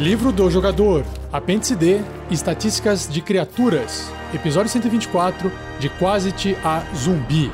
Livro 0.00 0.32
do 0.32 0.50
Jogador, 0.50 1.04
Apêndice 1.30 1.76
D, 1.76 2.00
Estatísticas 2.30 3.06
de 3.06 3.20
Criaturas, 3.20 4.10
Episódio 4.34 4.70
124, 4.70 5.52
de 5.78 5.90
Quasity 5.90 6.56
a 6.64 6.82
Zumbi. 6.96 7.52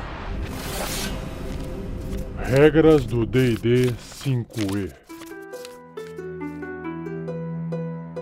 Regras 2.37 3.05
do 3.05 3.25
D&D 3.25 3.93
5e. 4.23 4.93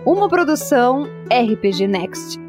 Uma 0.04 0.28
produção 0.28 1.04
RPG 1.30 1.86
Next. 1.86 2.45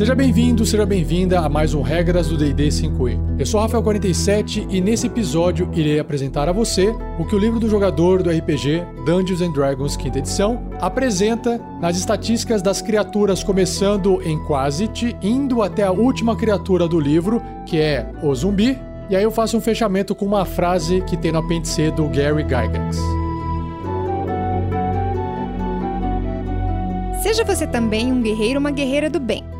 Seja 0.00 0.14
bem-vindo, 0.14 0.64
seja 0.64 0.86
bem-vinda 0.86 1.40
a 1.40 1.46
mais 1.46 1.74
um 1.74 1.82
Regras 1.82 2.28
do 2.28 2.38
D&D 2.38 2.68
5e. 2.68 3.18
Eu 3.38 3.44
sou 3.44 3.60
Rafael47 3.60 4.66
e 4.70 4.80
nesse 4.80 5.06
episódio 5.06 5.68
irei 5.74 6.00
apresentar 6.00 6.48
a 6.48 6.52
você 6.52 6.88
o 7.18 7.26
que 7.26 7.34
o 7.34 7.38
livro 7.38 7.60
do 7.60 7.68
jogador 7.68 8.22
do 8.22 8.30
RPG 8.30 8.82
Dungeons 9.04 9.42
and 9.42 9.52
Dragons 9.52 9.92
5 9.92 10.16
edição 10.16 10.70
apresenta 10.80 11.60
nas 11.82 11.98
estatísticas 11.98 12.62
das 12.62 12.80
criaturas 12.80 13.44
começando 13.44 14.22
em 14.22 14.42
Quasit, 14.46 15.14
indo 15.20 15.60
até 15.60 15.82
a 15.82 15.92
última 15.92 16.34
criatura 16.34 16.88
do 16.88 16.98
livro, 16.98 17.42
que 17.66 17.78
é 17.78 18.10
o 18.22 18.34
zumbi, 18.34 18.78
e 19.10 19.14
aí 19.14 19.22
eu 19.22 19.30
faço 19.30 19.58
um 19.58 19.60
fechamento 19.60 20.14
com 20.14 20.24
uma 20.24 20.46
frase 20.46 21.02
que 21.02 21.14
tem 21.14 21.30
no 21.30 21.40
apêndice 21.40 21.90
do 21.90 22.04
Gary 22.04 22.42
Gygax. 22.44 22.96
Seja 27.22 27.44
você 27.44 27.66
também 27.66 28.10
um 28.10 28.22
guerreiro 28.22 28.54
ou 28.54 28.60
uma 28.60 28.70
guerreira 28.70 29.10
do 29.10 29.20
bem. 29.20 29.59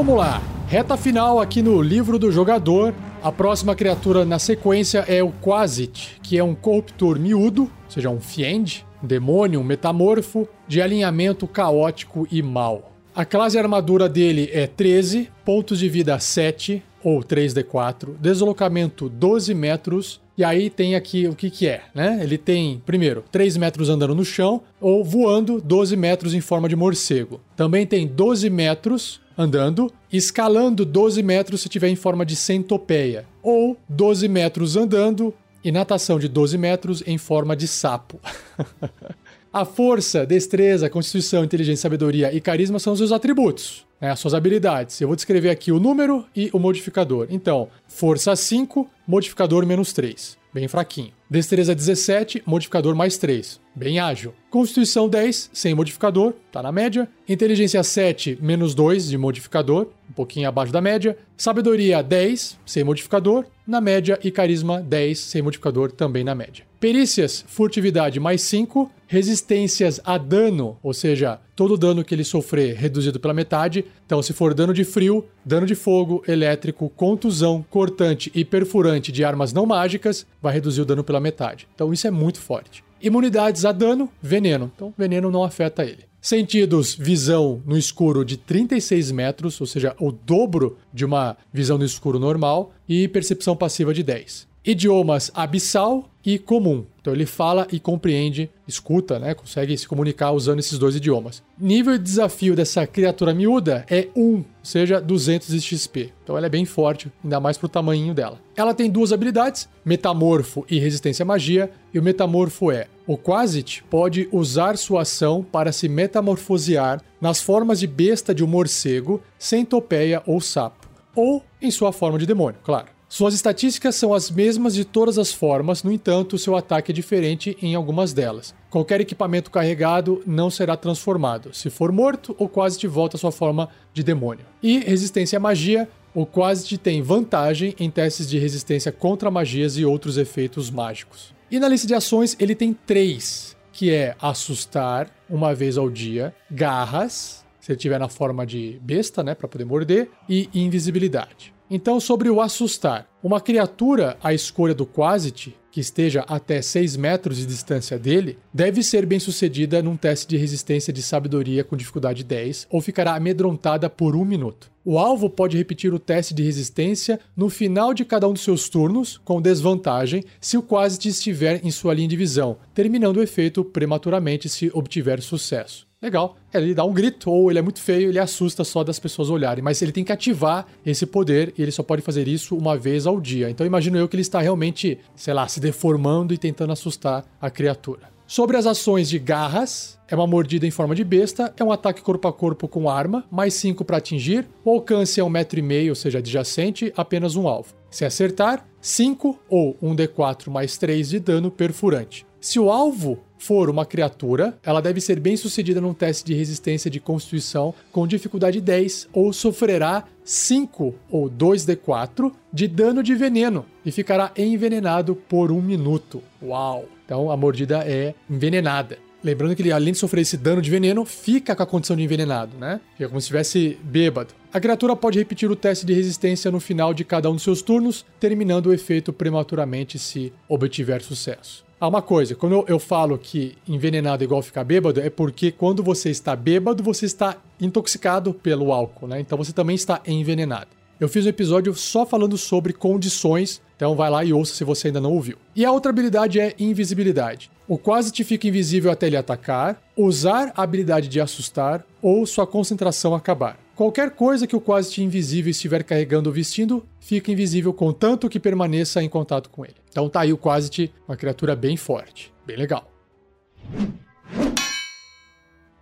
Vamos 0.00 0.16
lá. 0.16 0.42
Reta 0.66 0.96
final 0.96 1.38
aqui 1.40 1.60
no 1.60 1.82
livro 1.82 2.18
do 2.18 2.32
jogador. 2.32 2.94
A 3.22 3.30
próxima 3.30 3.74
criatura 3.74 4.24
na 4.24 4.38
sequência 4.38 5.00
é 5.06 5.22
o 5.22 5.30
Quasit, 5.30 6.18
que 6.22 6.38
é 6.38 6.42
um 6.42 6.54
corruptor 6.54 7.18
miúdo, 7.18 7.64
ou 7.64 7.90
seja, 7.90 8.08
um 8.08 8.18
fiend, 8.18 8.86
um 9.04 9.06
demônio, 9.06 9.60
um 9.60 9.62
metamorfo, 9.62 10.48
de 10.66 10.80
alinhamento 10.80 11.46
caótico 11.46 12.26
e 12.32 12.40
mal. 12.40 12.92
A 13.14 13.26
classe 13.26 13.58
armadura 13.58 14.08
dele 14.08 14.48
é 14.54 14.66
13, 14.66 15.28
pontos 15.44 15.78
de 15.78 15.86
vida 15.90 16.18
7, 16.18 16.82
ou 17.04 17.20
3d4, 17.20 18.14
deslocamento 18.18 19.06
12 19.06 19.52
metros, 19.52 20.18
e 20.40 20.44
aí 20.44 20.70
tem 20.70 20.94
aqui 20.94 21.28
o 21.28 21.34
que 21.34 21.50
que 21.50 21.66
é, 21.66 21.82
né? 21.94 22.18
Ele 22.22 22.38
tem, 22.38 22.82
primeiro, 22.86 23.22
3 23.30 23.58
metros 23.58 23.90
andando 23.90 24.14
no 24.14 24.24
chão, 24.24 24.62
ou 24.80 25.04
voando 25.04 25.60
12 25.60 25.94
metros 25.98 26.32
em 26.32 26.40
forma 26.40 26.66
de 26.66 26.74
morcego. 26.74 27.42
Também 27.54 27.86
tem 27.86 28.06
12 28.06 28.48
metros 28.48 29.20
andando, 29.36 29.92
escalando 30.10 30.86
12 30.86 31.22
metros 31.22 31.60
se 31.60 31.68
tiver 31.68 31.90
em 31.90 31.94
forma 31.94 32.24
de 32.24 32.34
centopeia, 32.36 33.26
ou 33.42 33.76
12 33.86 34.28
metros 34.28 34.76
andando 34.76 35.34
e 35.62 35.70
natação 35.70 36.18
de 36.18 36.26
12 36.26 36.56
metros 36.56 37.02
em 37.06 37.18
forma 37.18 37.54
de 37.54 37.68
sapo. 37.68 38.18
A 39.52 39.66
força, 39.66 40.24
destreza, 40.24 40.88
constituição, 40.88 41.44
inteligência, 41.44 41.82
sabedoria 41.82 42.32
e 42.32 42.40
carisma 42.40 42.78
são 42.78 42.94
os 42.94 42.98
seus 42.98 43.12
atributos, 43.12 43.84
né, 44.00 44.10
as 44.10 44.18
suas 44.18 44.34
habilidades. 44.34 45.00
Eu 45.00 45.08
vou 45.08 45.16
descrever 45.16 45.50
aqui 45.50 45.70
o 45.70 45.78
número 45.78 46.24
e 46.34 46.50
o 46.52 46.58
modificador. 46.58 47.26
Então, 47.30 47.68
força 47.86 48.34
5, 48.34 48.88
modificador 49.06 49.66
menos 49.66 49.92
3. 49.92 50.38
Bem 50.52 50.66
fraquinho. 50.66 51.12
Destreza 51.28 51.74
17, 51.74 52.42
modificador 52.44 52.96
mais 52.96 53.16
3. 53.16 53.60
Bem 53.72 54.00
ágil. 54.00 54.34
Constituição 54.50 55.08
10, 55.08 55.50
sem 55.52 55.74
modificador, 55.74 56.34
tá 56.50 56.60
na 56.60 56.72
média. 56.72 57.08
Inteligência 57.28 57.84
7, 57.84 58.36
menos 58.42 58.74
2 58.74 59.10
de 59.10 59.16
modificador, 59.16 59.86
um 60.08 60.12
pouquinho 60.12 60.48
abaixo 60.48 60.72
da 60.72 60.80
média. 60.80 61.16
Sabedoria 61.36 62.02
10, 62.02 62.58
sem 62.66 62.82
modificador, 62.82 63.44
na 63.64 63.80
média. 63.80 64.18
E 64.24 64.30
carisma 64.32 64.82
10, 64.82 65.20
sem 65.20 65.40
modificador, 65.40 65.92
também 65.92 66.24
na 66.24 66.34
média. 66.34 66.69
Perícias, 66.80 67.44
furtividade 67.46 68.18
mais 68.18 68.40
5, 68.40 68.90
resistências 69.06 70.00
a 70.02 70.16
dano, 70.16 70.78
ou 70.82 70.94
seja, 70.94 71.38
todo 71.54 71.76
dano 71.76 72.02
que 72.02 72.14
ele 72.14 72.24
sofrer 72.24 72.74
reduzido 72.74 73.20
pela 73.20 73.34
metade. 73.34 73.84
Então, 74.06 74.22
se 74.22 74.32
for 74.32 74.54
dano 74.54 74.72
de 74.72 74.82
frio, 74.82 75.26
dano 75.44 75.66
de 75.66 75.74
fogo, 75.74 76.24
elétrico, 76.26 76.88
contusão, 76.88 77.62
cortante 77.68 78.32
e 78.34 78.46
perfurante 78.46 79.12
de 79.12 79.22
armas 79.22 79.52
não 79.52 79.66
mágicas, 79.66 80.26
vai 80.40 80.54
reduzir 80.54 80.80
o 80.80 80.86
dano 80.86 81.04
pela 81.04 81.20
metade. 81.20 81.68
Então, 81.74 81.92
isso 81.92 82.06
é 82.06 82.10
muito 82.10 82.40
forte. 82.40 82.82
Imunidades 82.98 83.66
a 83.66 83.72
dano, 83.72 84.10
veneno. 84.22 84.72
Então, 84.74 84.94
veneno 84.96 85.30
não 85.30 85.44
afeta 85.44 85.84
ele. 85.84 86.06
Sentidos, 86.18 86.94
visão 86.94 87.62
no 87.66 87.76
escuro 87.76 88.24
de 88.24 88.38
36 88.38 89.10
metros, 89.10 89.60
ou 89.60 89.66
seja, 89.66 89.94
o 90.00 90.10
dobro 90.10 90.78
de 90.94 91.04
uma 91.04 91.36
visão 91.52 91.76
no 91.76 91.84
escuro 91.84 92.18
normal, 92.18 92.72
e 92.88 93.06
percepção 93.06 93.54
passiva 93.54 93.92
de 93.92 94.02
10 94.02 94.48
idiomas 94.64 95.30
abissal 95.34 96.10
e 96.24 96.38
comum. 96.38 96.84
Então 97.00 97.14
ele 97.14 97.24
fala 97.24 97.66
e 97.72 97.80
compreende, 97.80 98.50
escuta, 98.68 99.18
né? 99.18 99.32
Consegue 99.32 99.76
se 99.76 99.88
comunicar 99.88 100.32
usando 100.32 100.58
esses 100.58 100.78
dois 100.78 100.94
idiomas. 100.94 101.42
Nível 101.58 101.96
de 101.96 102.04
desafio 102.04 102.54
dessa 102.54 102.86
criatura 102.86 103.32
miúda 103.32 103.86
é 103.88 104.08
1, 104.14 104.34
ou 104.34 104.44
seja, 104.62 105.00
200 105.00 105.48
de 105.48 105.60
XP. 105.60 106.12
Então 106.22 106.36
ela 106.36 106.46
é 106.46 106.50
bem 106.50 106.66
forte, 106.66 107.10
ainda 107.24 107.40
mais 107.40 107.56
pro 107.56 107.68
tamanho 107.68 108.12
dela. 108.12 108.38
Ela 108.54 108.74
tem 108.74 108.90
duas 108.90 109.12
habilidades, 109.12 109.66
metamorfo 109.82 110.66
e 110.68 110.78
resistência 110.78 111.22
à 111.22 111.26
magia, 111.26 111.70
e 111.92 111.98
o 111.98 112.02
metamorfo 112.02 112.70
é: 112.70 112.86
o 113.06 113.16
Quasit 113.16 113.82
pode 113.88 114.28
usar 114.30 114.76
sua 114.76 115.02
ação 115.02 115.42
para 115.42 115.72
se 115.72 115.88
metamorfosear 115.88 117.00
nas 117.18 117.40
formas 117.40 117.80
de 117.80 117.86
besta 117.86 118.34
de 118.34 118.44
um 118.44 118.46
morcego, 118.46 119.22
centopeia 119.38 120.22
ou 120.26 120.38
sapo, 120.38 120.86
ou 121.16 121.42
em 121.62 121.70
sua 121.70 121.92
forma 121.92 122.18
de 122.18 122.26
demônio, 122.26 122.60
claro. 122.62 122.99
Suas 123.12 123.34
estatísticas 123.34 123.96
são 123.96 124.14
as 124.14 124.30
mesmas 124.30 124.72
de 124.72 124.84
todas 124.84 125.18
as 125.18 125.32
formas, 125.32 125.82
no 125.82 125.90
entanto, 125.90 126.38
seu 126.38 126.54
ataque 126.54 126.92
é 126.92 126.94
diferente 126.94 127.58
em 127.60 127.74
algumas 127.74 128.12
delas. 128.12 128.54
Qualquer 128.70 129.00
equipamento 129.00 129.50
carregado 129.50 130.22
não 130.24 130.48
será 130.48 130.76
transformado. 130.76 131.52
Se 131.52 131.68
for 131.70 131.90
morto, 131.90 132.36
o 132.38 132.48
Quasit 132.48 132.86
volta 132.86 133.16
à 133.16 133.18
sua 133.18 133.32
forma 133.32 133.68
de 133.92 134.04
demônio. 134.04 134.46
E 134.62 134.78
resistência 134.78 135.38
à 135.38 135.40
magia, 135.40 135.88
o 136.14 136.24
Quasit 136.24 136.78
tem 136.78 137.02
vantagem 137.02 137.74
em 137.80 137.90
testes 137.90 138.30
de 138.30 138.38
resistência 138.38 138.92
contra 138.92 139.28
magias 139.28 139.76
e 139.76 139.84
outros 139.84 140.16
efeitos 140.16 140.70
mágicos. 140.70 141.34
E 141.50 141.58
na 141.58 141.66
lista 141.66 141.88
de 141.88 141.94
ações 141.96 142.36
ele 142.38 142.54
tem 142.54 142.72
três, 142.72 143.56
que 143.72 143.90
é 143.90 144.14
assustar 144.22 145.10
uma 145.28 145.52
vez 145.52 145.76
ao 145.76 145.90
dia, 145.90 146.32
garras, 146.48 147.44
se 147.58 147.72
ele 147.72 147.78
tiver 147.80 147.98
na 147.98 148.08
forma 148.08 148.46
de 148.46 148.78
besta, 148.80 149.20
né, 149.24 149.34
para 149.34 149.48
poder 149.48 149.64
morder, 149.64 150.08
e 150.28 150.48
invisibilidade. 150.54 151.52
Então, 151.70 152.00
sobre 152.00 152.28
o 152.28 152.40
assustar. 152.40 153.06
Uma 153.22 153.40
criatura 153.40 154.16
à 154.20 154.34
escolha 154.34 154.74
do 154.74 154.84
Quasit, 154.84 155.54
que 155.70 155.80
esteja 155.80 156.22
até 156.22 156.60
6 156.60 156.96
metros 156.96 157.36
de 157.36 157.46
distância 157.46 157.96
dele, 157.96 158.38
deve 158.52 158.82
ser 158.82 159.06
bem 159.06 159.20
sucedida 159.20 159.80
num 159.80 159.96
teste 159.96 160.26
de 160.26 160.36
resistência 160.36 160.92
de 160.92 161.00
sabedoria 161.00 161.62
com 161.62 161.76
dificuldade 161.76 162.24
10 162.24 162.66
ou 162.70 162.80
ficará 162.80 163.14
amedrontada 163.14 163.88
por 163.88 164.16
um 164.16 164.24
minuto. 164.24 164.68
O 164.84 164.98
alvo 164.98 165.30
pode 165.30 165.56
repetir 165.56 165.94
o 165.94 165.98
teste 165.98 166.34
de 166.34 166.42
resistência 166.42 167.20
no 167.36 167.48
final 167.48 167.94
de 167.94 168.04
cada 168.04 168.26
um 168.26 168.32
dos 168.32 168.42
seus 168.42 168.68
turnos, 168.68 169.20
com 169.24 169.40
desvantagem 169.40 170.24
se 170.40 170.56
o 170.56 170.62
Quasit 170.62 171.08
estiver 171.08 171.64
em 171.64 171.70
sua 171.70 171.94
linha 171.94 172.08
de 172.08 172.16
visão, 172.16 172.56
terminando 172.74 173.18
o 173.18 173.22
efeito 173.22 173.64
prematuramente 173.64 174.48
se 174.48 174.70
obtiver 174.74 175.22
sucesso. 175.22 175.89
Legal. 176.02 176.36
Ele 176.52 176.74
dá 176.74 176.82
um 176.82 176.94
grito, 176.94 177.30
ou 177.30 177.50
ele 177.50 177.58
é 177.58 177.62
muito 177.62 177.80
feio, 177.80 178.08
ele 178.08 178.18
assusta 178.18 178.64
só 178.64 178.82
das 178.82 178.98
pessoas 178.98 179.28
olharem. 179.28 179.62
Mas 179.62 179.82
ele 179.82 179.92
tem 179.92 180.02
que 180.02 180.12
ativar 180.12 180.66
esse 180.84 181.04
poder 181.04 181.52
e 181.58 181.62
ele 181.62 181.70
só 181.70 181.82
pode 181.82 182.00
fazer 182.00 182.26
isso 182.26 182.56
uma 182.56 182.76
vez 182.76 183.06
ao 183.06 183.20
dia. 183.20 183.50
Então 183.50 183.66
imagino 183.66 183.98
eu 183.98 184.08
que 184.08 184.16
ele 184.16 184.22
está 184.22 184.40
realmente, 184.40 184.98
sei 185.14 185.34
lá, 185.34 185.46
se 185.46 185.60
deformando 185.60 186.32
e 186.32 186.38
tentando 186.38 186.72
assustar 186.72 187.24
a 187.38 187.50
criatura. 187.50 188.08
Sobre 188.26 188.56
as 188.56 188.64
ações 188.64 189.08
de 189.10 189.18
garras, 189.18 189.98
é 190.08 190.14
uma 190.14 190.26
mordida 190.26 190.64
em 190.64 190.70
forma 190.70 190.94
de 190.94 191.02
besta, 191.02 191.52
é 191.58 191.64
um 191.64 191.72
ataque 191.72 192.00
corpo 192.00 192.28
a 192.28 192.32
corpo 192.32 192.68
com 192.68 192.88
arma, 192.88 193.24
mais 193.28 193.54
5 193.54 193.84
para 193.84 193.96
atingir, 193.96 194.46
o 194.64 194.70
alcance 194.70 195.20
é 195.20 195.24
1,5m, 195.24 195.86
um 195.86 195.88
ou 195.88 195.94
seja, 195.96 196.18
adjacente, 196.18 196.92
apenas 196.96 197.34
um 197.34 197.48
alvo. 197.48 197.74
Se 197.90 198.04
acertar, 198.04 198.64
5 198.80 199.36
ou 199.48 199.74
1d4 199.82 200.48
mais 200.48 200.78
3 200.78 201.10
de 201.10 201.18
dano 201.18 201.50
perfurante. 201.50 202.24
Se 202.40 202.60
o 202.60 202.70
alvo 202.70 203.18
for 203.40 203.70
uma 203.70 203.86
criatura, 203.86 204.56
ela 204.62 204.80
deve 204.80 205.00
ser 205.00 205.18
bem 205.18 205.36
sucedida 205.36 205.80
num 205.80 205.94
teste 205.94 206.24
de 206.24 206.34
resistência 206.34 206.90
de 206.90 207.00
constituição 207.00 207.74
com 207.90 208.06
dificuldade 208.06 208.60
10 208.60 209.08
ou 209.12 209.32
sofrerá 209.32 210.04
5 210.22 210.94
ou 211.10 211.28
2d4 211.28 212.30
de 212.52 212.68
dano 212.68 213.02
de 213.02 213.14
veneno 213.14 213.64
e 213.84 213.90
ficará 213.90 214.30
envenenado 214.36 215.16
por 215.16 215.50
um 215.50 215.60
minuto. 215.60 216.22
Uau! 216.42 216.84
Então 217.04 217.30
a 217.30 217.36
mordida 217.36 217.82
é 217.84 218.14
envenenada. 218.28 219.09
Lembrando 219.22 219.54
que 219.54 219.62
ele, 219.62 219.72
além 219.72 219.92
de 219.92 219.98
sofrer 219.98 220.22
esse 220.22 220.36
dano 220.36 220.62
de 220.62 220.70
veneno, 220.70 221.04
fica 221.04 221.54
com 221.54 221.62
a 221.62 221.66
condição 221.66 221.94
de 221.94 222.02
envenenado, 222.02 222.56
né? 222.56 222.80
Fica 222.92 223.08
como 223.08 223.20
se 223.20 223.24
estivesse 223.26 223.78
bêbado. 223.82 224.34
A 224.52 224.58
criatura 224.58 224.96
pode 224.96 225.18
repetir 225.18 225.50
o 225.50 225.56
teste 225.56 225.84
de 225.84 225.92
resistência 225.92 226.50
no 226.50 226.58
final 226.58 226.94
de 226.94 227.04
cada 227.04 227.30
um 227.30 227.34
dos 227.34 227.42
seus 227.42 227.62
turnos, 227.62 228.04
terminando 228.18 228.66
o 228.66 228.72
efeito 228.72 229.12
prematuramente 229.12 229.98
se 229.98 230.32
obtiver 230.48 231.02
sucesso. 231.02 231.64
Ah, 231.80 231.88
uma 231.88 232.02
coisa, 232.02 232.34
quando 232.34 232.62
eu 232.68 232.78
falo 232.78 233.16
que 233.16 233.56
envenenado 233.66 234.22
é 234.22 234.26
igual 234.26 234.42
ficar 234.42 234.64
bêbado, 234.64 235.00
é 235.00 235.08
porque 235.08 235.50
quando 235.50 235.82
você 235.82 236.10
está 236.10 236.36
bêbado, 236.36 236.82
você 236.82 237.06
está 237.06 237.38
intoxicado 237.58 238.34
pelo 238.34 238.70
álcool, 238.70 239.06
né? 239.06 239.18
Então 239.18 239.38
você 239.38 239.52
também 239.52 239.76
está 239.76 240.00
envenenado. 240.06 240.79
Eu 241.00 241.08
fiz 241.08 241.24
um 241.24 241.30
episódio 241.30 241.74
só 241.74 242.04
falando 242.04 242.36
sobre 242.36 242.74
condições, 242.74 243.62
então 243.74 243.96
vai 243.96 244.10
lá 244.10 244.22
e 244.22 244.34
ouça 244.34 244.54
se 244.54 244.64
você 244.64 244.88
ainda 244.88 245.00
não 245.00 245.14
ouviu. 245.14 245.38
E 245.56 245.64
a 245.64 245.72
outra 245.72 245.88
habilidade 245.88 246.38
é 246.38 246.54
invisibilidade. 246.58 247.50
O 247.66 247.78
quase 247.78 248.12
te 248.12 248.22
fica 248.22 248.46
invisível 248.46 248.90
até 248.90 249.06
ele 249.06 249.16
atacar, 249.16 249.82
usar 249.96 250.52
a 250.54 250.62
habilidade 250.62 251.08
de 251.08 251.18
assustar 251.18 251.82
ou 252.02 252.26
sua 252.26 252.46
concentração 252.46 253.14
acabar. 253.14 253.58
Qualquer 253.74 254.10
coisa 254.10 254.46
que 254.46 254.54
o 254.54 254.60
quase 254.60 254.90
te 254.90 255.02
invisível 255.02 255.50
estiver 255.50 255.82
carregando 255.84 256.28
ou 256.28 256.34
vestindo, 256.34 256.86
fica 257.00 257.32
invisível 257.32 257.72
contanto 257.72 258.28
que 258.28 258.38
permaneça 258.38 259.02
em 259.02 259.08
contato 259.08 259.48
com 259.48 259.64
ele. 259.64 259.76
Então 259.88 260.06
tá 260.06 260.20
aí 260.20 260.34
o 260.34 260.36
quase 260.36 260.68
te, 260.68 260.92
uma 261.08 261.16
criatura 261.16 261.56
bem 261.56 261.78
forte, 261.78 262.30
bem 262.46 262.58
legal. 262.58 262.92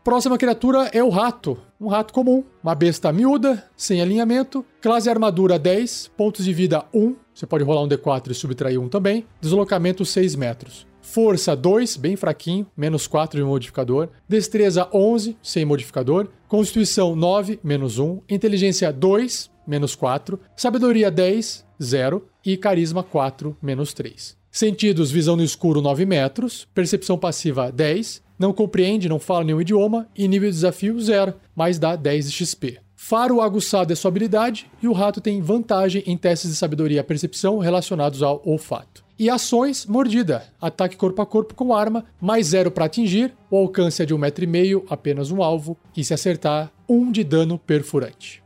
Próxima 0.09 0.39
criatura 0.39 0.89
é 0.95 1.05
o 1.05 1.11
rato. 1.11 1.59
Um 1.79 1.87
rato 1.87 2.15
comum, 2.15 2.43
uma 2.65 2.75
besta 2.75 3.13
miúda, 3.13 3.63
sem 3.77 4.01
alinhamento, 4.01 4.65
classe 4.81 5.11
armadura 5.11 5.59
10, 5.59 6.13
pontos 6.17 6.47
de 6.47 6.53
vida 6.55 6.83
1, 6.95 7.15
você 7.35 7.47
pode 7.47 7.63
rolar 7.63 7.83
um 7.83 7.89
D4 7.89 8.31
e 8.31 8.35
subtrair 8.35 8.81
1 8.81 8.89
também, 8.89 9.27
deslocamento 9.39 10.07
6 10.07 10.35
metros. 10.35 10.87
Força 11.03 11.55
2, 11.55 11.99
bem 11.99 12.17
fraquinho, 12.17 12.67
menos 12.75 13.07
4 13.07 13.39
de 13.39 13.45
modificador. 13.45 14.09
Destreza 14.27 14.89
11, 14.95 15.37
sem 15.43 15.67
modificador. 15.67 16.29
Constituição 16.49 17.15
9, 17.15 17.61
menos 17.63 17.99
1. 17.99 18.23
Inteligência 18.31 18.91
2, 18.91 19.51
menos 19.67 19.95
4. 19.95 20.41
Sabedoria 20.57 21.11
10, 21.11 21.67
0. 21.83 22.27
E 22.47 22.57
carisma 22.57 23.03
4, 23.03 23.55
menos 23.61 23.93
3. 23.93 24.39
Sentidos, 24.51 25.11
visão 25.11 25.37
no 25.37 25.45
escuro 25.45 25.83
9 25.83 26.07
metros. 26.07 26.67
Percepção 26.73 27.19
passiva 27.19 27.71
10 27.71 28.27
não 28.39 28.53
compreende, 28.53 29.09
não 29.09 29.19
fala 29.19 29.45
nenhum 29.45 29.61
idioma 29.61 30.09
e 30.17 30.29
nível 30.29 30.49
de 30.49 30.55
desafio 30.55 31.01
zero, 31.01 31.35
mas 31.55 31.79
dá 31.79 31.97
10 31.97 32.31
de 32.31 32.33
XP. 32.33 32.79
Faro 32.95 33.41
aguçado 33.41 33.93
é 33.93 33.97
sua 33.97 34.11
habilidade 34.11 34.71
e 34.83 34.89
o 34.89 34.93
rato 34.93 35.21
tem 35.21 35.41
vantagem 35.41 36.03
em 36.07 36.17
testes 36.17 36.51
de 36.51 36.57
sabedoria 36.57 37.01
e 37.01 37.03
percepção 37.05 37.59
relacionados 37.59 38.23
ao 38.23 38.43
olfato. 38.45 39.05
E 39.19 39.29
ações, 39.29 39.85
mordida, 39.87 40.45
ataque 40.61 40.97
corpo 40.97 41.21
a 41.23 41.27
corpo 41.27 41.55
com 41.55 41.75
arma, 41.75 42.05
mais 42.21 42.49
zero 42.49 42.71
para 42.71 42.85
atingir, 42.85 43.35
o 43.51 43.57
alcance 43.57 44.03
é 44.03 44.07
de 44.07 44.15
um 44.15 44.19
metro 44.19 44.45
e 44.45 44.47
meio, 44.47 44.85
apenas 44.89 45.31
um 45.31 45.43
alvo, 45.43 45.77
e 45.97 46.05
se 46.05 46.15
acertar, 46.15 46.71
um 46.89 47.11
de 47.11 47.25
dano 47.25 47.59
perfurante. 47.59 48.43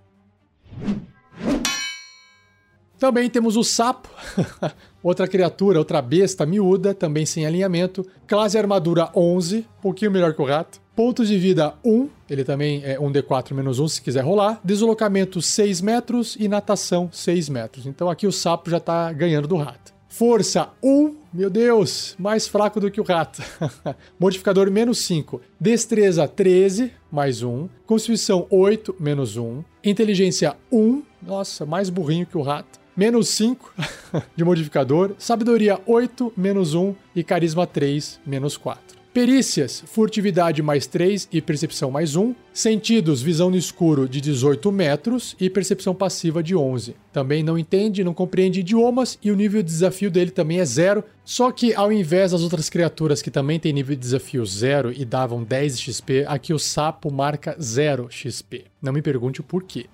Também 2.98 3.28
temos 3.28 3.56
o 3.56 3.64
sapo, 3.64 4.08
outra 5.02 5.26
criatura, 5.26 5.78
outra 5.78 6.00
besta 6.00 6.46
miúda, 6.46 6.94
também 6.94 7.26
sem 7.26 7.44
alinhamento. 7.44 8.06
Classe 8.26 8.56
armadura 8.56 9.10
11, 9.14 9.58
um 9.58 9.82
pouquinho 9.82 10.10
melhor 10.10 10.34
que 10.34 10.42
o 10.42 10.46
rato. 10.46 10.80
Pontos 10.94 11.28
de 11.28 11.38
vida 11.38 11.74
1, 11.84 12.08
ele 12.28 12.44
também 12.44 12.82
é 12.84 12.98
1d4 12.98 13.54
menos 13.54 13.78
1 13.78 13.88
se 13.88 14.02
quiser 14.02 14.22
rolar. 14.22 14.60
Deslocamento 14.62 15.40
6 15.40 15.80
metros 15.80 16.36
e 16.38 16.48
natação 16.48 17.08
6 17.10 17.48
metros. 17.48 17.86
Então 17.86 18.10
aqui 18.10 18.26
o 18.26 18.32
sapo 18.32 18.70
já 18.70 18.78
tá 18.78 19.10
ganhando 19.12 19.48
do 19.48 19.56
rato. 19.56 19.92
Força 20.06 20.68
1, 20.82 21.16
meu 21.32 21.48
Deus, 21.48 22.14
mais 22.18 22.46
fraco 22.46 22.78
do 22.78 22.90
que 22.90 23.00
o 23.00 23.04
rato. 23.04 23.42
Modificador 24.20 24.70
menos 24.70 24.98
5. 24.98 25.40
Destreza 25.58 26.28
13, 26.28 26.92
mais 27.10 27.42
1. 27.42 27.66
Constituição 27.86 28.46
8, 28.50 28.94
menos 29.00 29.38
1. 29.38 29.64
Inteligência 29.82 30.54
1, 30.70 31.02
nossa, 31.22 31.64
mais 31.64 31.88
burrinho 31.88 32.26
que 32.26 32.36
o 32.36 32.42
rato 32.42 32.81
menos 32.96 33.28
5 33.28 33.74
de 34.36 34.44
modificador, 34.44 35.14
sabedoria 35.18 35.80
8, 35.86 36.32
menos 36.36 36.74
1 36.74 36.94
e 37.14 37.22
carisma 37.22 37.66
3, 37.66 38.20
menos 38.26 38.56
4. 38.56 39.02
Perícias, 39.12 39.84
furtividade 39.86 40.62
mais 40.62 40.86
3 40.86 41.28
e 41.30 41.42
percepção 41.42 41.90
mais 41.90 42.16
1. 42.16 42.34
Sentidos, 42.50 43.20
visão 43.20 43.50
no 43.50 43.58
escuro 43.58 44.08
de 44.08 44.22
18 44.22 44.72
metros 44.72 45.36
e 45.38 45.50
percepção 45.50 45.94
passiva 45.94 46.42
de 46.42 46.56
11. 46.56 46.96
Também 47.12 47.42
não 47.42 47.58
entende, 47.58 48.02
não 48.02 48.14
compreende 48.14 48.60
idiomas 48.60 49.18
e 49.22 49.30
o 49.30 49.36
nível 49.36 49.62
de 49.62 49.68
desafio 49.68 50.10
dele 50.10 50.30
também 50.30 50.60
é 50.60 50.64
zero. 50.64 51.04
Só 51.26 51.52
que 51.52 51.74
ao 51.74 51.92
invés 51.92 52.32
das 52.32 52.40
outras 52.40 52.70
criaturas 52.70 53.20
que 53.20 53.30
também 53.30 53.60
têm 53.60 53.74
nível 53.74 53.94
de 53.94 54.00
desafio 54.00 54.46
zero 54.46 54.90
e 54.90 55.04
davam 55.04 55.44
10 55.44 55.78
XP, 55.78 56.24
aqui 56.26 56.54
o 56.54 56.58
sapo 56.58 57.12
marca 57.12 57.54
0 57.60 58.06
XP. 58.08 58.64
Não 58.80 58.94
me 58.94 59.02
pergunte 59.02 59.42
o 59.42 59.44
porquê. 59.44 59.90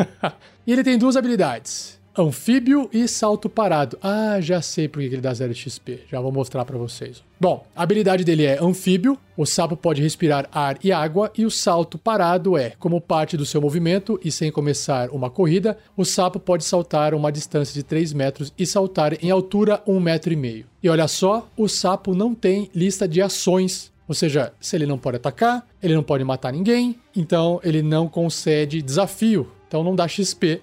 e 0.66 0.72
ele 0.72 0.82
tem 0.82 0.96
duas 0.96 1.14
habilidades. 1.14 2.00
Anfíbio 2.16 2.90
e 2.92 3.08
salto 3.08 3.48
parado. 3.48 3.98
Ah, 4.02 4.38
já 4.38 4.60
sei 4.60 4.86
por 4.86 5.00
que 5.00 5.06
ele 5.06 5.20
dá 5.20 5.32
0 5.32 5.54
XP. 5.54 6.00
Já 6.10 6.20
vou 6.20 6.30
mostrar 6.30 6.62
para 6.64 6.76
vocês. 6.76 7.22
Bom, 7.40 7.66
a 7.74 7.82
habilidade 7.82 8.22
dele 8.22 8.44
é 8.44 8.62
anfíbio, 8.62 9.18
o 9.36 9.46
sapo 9.46 9.76
pode 9.76 10.02
respirar 10.02 10.46
ar 10.52 10.78
e 10.84 10.92
água, 10.92 11.32
e 11.36 11.46
o 11.46 11.50
salto 11.50 11.96
parado 11.98 12.56
é, 12.56 12.74
como 12.78 13.00
parte 13.00 13.36
do 13.36 13.46
seu 13.46 13.60
movimento 13.60 14.20
e 14.22 14.30
sem 14.30 14.52
começar 14.52 15.08
uma 15.10 15.30
corrida, 15.30 15.76
o 15.96 16.04
sapo 16.04 16.38
pode 16.38 16.64
saltar 16.64 17.14
uma 17.14 17.32
distância 17.32 17.72
de 17.74 17.82
3 17.82 18.12
metros 18.12 18.52
e 18.58 18.66
saltar 18.66 19.16
em 19.24 19.30
altura 19.30 19.82
1,5 19.88 20.00
metro. 20.00 20.32
E 20.32 20.36
meio. 20.36 20.66
E 20.82 20.88
olha 20.88 21.08
só, 21.08 21.48
o 21.56 21.66
sapo 21.66 22.14
não 22.14 22.34
tem 22.34 22.70
lista 22.74 23.08
de 23.08 23.22
ações 23.22 23.90
ou 24.06 24.14
seja, 24.14 24.52
se 24.60 24.76
ele 24.76 24.84
não 24.84 24.98
pode 24.98 25.16
atacar, 25.16 25.66
ele 25.82 25.94
não 25.94 26.02
pode 26.02 26.22
matar 26.22 26.52
ninguém, 26.52 26.98
então 27.16 27.60
ele 27.62 27.80
não 27.80 28.08
concede 28.08 28.82
desafio 28.82 29.48
então 29.72 29.82
não 29.82 29.96
dá 29.96 30.06
XP. 30.06 30.60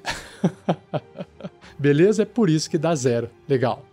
Beleza? 1.79 2.23
É 2.23 2.25
por 2.25 2.49
isso 2.49 2.69
que 2.69 2.77
dá 2.77 2.93
zero. 2.93 3.29
Legal. 3.47 3.85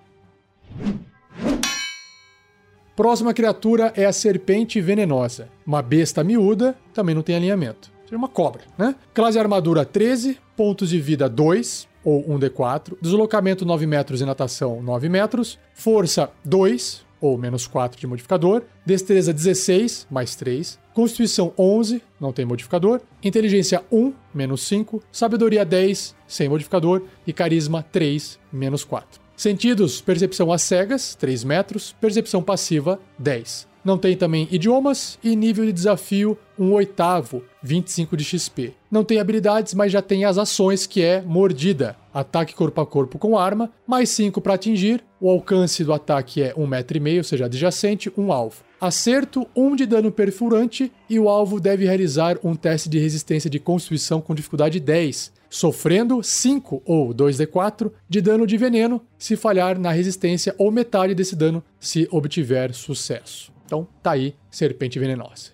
Próxima 2.96 3.32
criatura 3.32 3.92
é 3.94 4.04
a 4.04 4.12
serpente 4.12 4.80
venenosa. 4.80 5.48
Uma 5.66 5.82
besta 5.82 6.24
miúda, 6.24 6.76
também 6.92 7.14
não 7.14 7.22
tem 7.22 7.36
alinhamento. 7.36 7.92
Seria 8.04 8.18
uma 8.18 8.28
cobra, 8.28 8.62
né? 8.76 8.94
Classe 9.14 9.38
armadura 9.38 9.84
13, 9.84 10.38
pontos 10.56 10.90
de 10.90 11.00
vida 11.00 11.28
2, 11.28 11.86
ou 12.02 12.24
1d4, 12.24 12.96
deslocamento 13.00 13.64
9 13.66 13.86
metros 13.86 14.20
e 14.20 14.24
natação 14.24 14.82
9 14.82 15.08
metros, 15.08 15.58
força 15.74 16.30
2, 16.44 17.04
ou 17.20 17.36
menos 17.36 17.66
4 17.66 17.98
de 17.98 18.06
modificador, 18.06 18.62
destreza 18.84 19.32
16, 19.32 20.06
mais 20.10 20.34
3, 20.34 20.78
constituição 20.94 21.52
11, 21.58 22.02
não 22.20 22.32
tem 22.32 22.44
modificador, 22.44 23.00
inteligência 23.22 23.82
1, 23.90 24.12
menos 24.34 24.62
5, 24.62 25.02
sabedoria 25.10 25.64
10, 25.64 26.14
sem 26.26 26.48
modificador, 26.48 27.02
e 27.26 27.32
carisma 27.32 27.82
3, 27.82 28.38
menos 28.52 28.84
4. 28.84 29.20
Sentidos, 29.36 30.00
percepção 30.00 30.50
às 30.50 30.62
cegas, 30.62 31.14
3 31.14 31.44
metros, 31.44 31.94
percepção 32.00 32.42
passiva, 32.42 32.98
10. 33.18 33.68
Não 33.86 33.96
tem 33.96 34.16
também 34.16 34.48
idiomas 34.50 35.16
e 35.22 35.36
nível 35.36 35.64
de 35.64 35.72
desafio 35.72 36.36
um 36.58 36.72
oitavo, 36.72 37.44
25 37.62 38.16
de 38.16 38.24
XP. 38.24 38.72
Não 38.90 39.04
tem 39.04 39.20
habilidades, 39.20 39.74
mas 39.74 39.92
já 39.92 40.02
tem 40.02 40.24
as 40.24 40.38
ações 40.38 40.88
que 40.88 41.04
é 41.04 41.22
mordida, 41.22 41.94
ataque 42.12 42.52
corpo 42.52 42.80
a 42.80 42.84
corpo 42.84 43.16
com 43.16 43.38
arma, 43.38 43.70
mais 43.86 44.10
5 44.10 44.40
para 44.40 44.54
atingir, 44.54 45.04
o 45.20 45.30
alcance 45.30 45.84
do 45.84 45.92
ataque 45.92 46.42
é 46.42 46.52
1,5 46.54 46.66
metro, 46.66 46.96
e 46.96 47.00
meio, 47.00 47.18
ou 47.18 47.24
seja, 47.24 47.44
adjacente, 47.44 48.12
um 48.18 48.32
alvo. 48.32 48.64
Acerto, 48.80 49.46
1 49.54 49.64
um 49.64 49.76
de 49.76 49.86
dano 49.86 50.10
perfurante 50.10 50.90
e 51.08 51.20
o 51.20 51.28
alvo 51.28 51.60
deve 51.60 51.84
realizar 51.84 52.38
um 52.42 52.56
teste 52.56 52.88
de 52.88 52.98
resistência 52.98 53.48
de 53.48 53.60
constituição 53.60 54.20
com 54.20 54.34
dificuldade 54.34 54.80
10, 54.80 55.32
sofrendo 55.48 56.24
5 56.24 56.82
ou 56.84 57.14
2d4 57.14 57.92
de 58.08 58.20
dano 58.20 58.48
de 58.48 58.56
veneno 58.56 59.00
se 59.16 59.36
falhar 59.36 59.78
na 59.78 59.92
resistência 59.92 60.56
ou 60.58 60.72
metade 60.72 61.14
desse 61.14 61.36
dano 61.36 61.62
se 61.78 62.08
obtiver 62.10 62.74
sucesso. 62.74 63.54
Então, 63.66 63.86
tá 64.02 64.12
aí, 64.12 64.34
serpente 64.50 64.98
venenosa. 64.98 65.50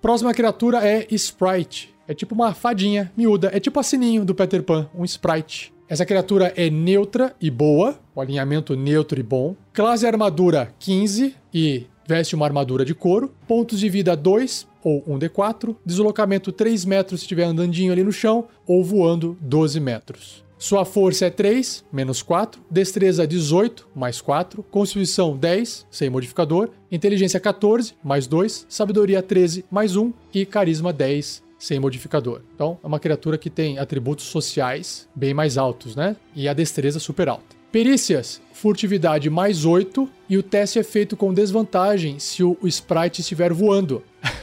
Próxima 0.00 0.32
criatura 0.32 0.78
é 0.86 1.06
Sprite. 1.10 1.94
É 2.08 2.14
tipo 2.14 2.34
uma 2.34 2.54
fadinha 2.54 3.12
miúda. 3.16 3.50
É 3.52 3.60
tipo 3.60 3.78
a 3.78 3.82
sininho 3.82 4.24
do 4.24 4.34
Peter 4.34 4.62
Pan, 4.62 4.88
um 4.94 5.04
Sprite. 5.04 5.72
Essa 5.88 6.06
criatura 6.06 6.52
é 6.56 6.70
neutra 6.70 7.34
e 7.40 7.50
boa, 7.50 7.98
o 8.14 8.20
alinhamento 8.20 8.76
neutro 8.76 9.18
e 9.18 9.22
bom. 9.22 9.56
Classe 9.72 10.06
armadura 10.06 10.72
15 10.78 11.34
e 11.52 11.86
veste 12.06 12.34
uma 12.34 12.46
armadura 12.46 12.84
de 12.84 12.94
couro. 12.94 13.34
Pontos 13.46 13.78
de 13.80 13.88
vida 13.88 14.16
2 14.16 14.66
ou 14.82 15.02
1d4. 15.02 15.76
Deslocamento 15.84 16.52
3 16.52 16.84
metros 16.84 17.20
se 17.20 17.24
estiver 17.24 17.44
andandinho 17.44 17.92
ali 17.92 18.04
no 18.04 18.12
chão 18.12 18.46
ou 18.66 18.84
voando 18.84 19.36
12 19.40 19.80
metros. 19.80 20.44
Sua 20.60 20.84
força 20.84 21.24
é 21.24 21.30
3, 21.30 21.86
menos 21.90 22.22
4. 22.22 22.60
Destreza 22.70 23.26
18, 23.26 23.88
mais 23.94 24.20
4. 24.20 24.62
Constituição 24.64 25.34
10, 25.34 25.86
sem 25.90 26.10
modificador. 26.10 26.68
Inteligência 26.92 27.40
14, 27.40 27.94
mais 28.04 28.26
2. 28.26 28.66
Sabedoria 28.68 29.22
13, 29.22 29.64
mais 29.70 29.96
1. 29.96 30.12
E 30.34 30.44
carisma 30.44 30.92
10, 30.92 31.42
sem 31.58 31.80
modificador. 31.80 32.42
Então, 32.54 32.78
é 32.84 32.86
uma 32.86 33.00
criatura 33.00 33.38
que 33.38 33.48
tem 33.48 33.78
atributos 33.78 34.26
sociais 34.26 35.08
bem 35.14 35.32
mais 35.32 35.56
altos, 35.56 35.96
né? 35.96 36.14
E 36.36 36.46
a 36.46 36.52
destreza 36.52 37.00
super 37.00 37.30
alta. 37.30 37.56
Perícias, 37.72 38.42
furtividade 38.52 39.30
mais 39.30 39.64
8 39.64 40.06
e 40.28 40.36
o 40.36 40.42
teste 40.42 40.78
é 40.78 40.82
feito 40.82 41.16
com 41.16 41.32
desvantagem 41.32 42.18
se 42.18 42.44
o 42.44 42.58
sprite 42.64 43.22
estiver 43.22 43.50
voando. 43.50 44.04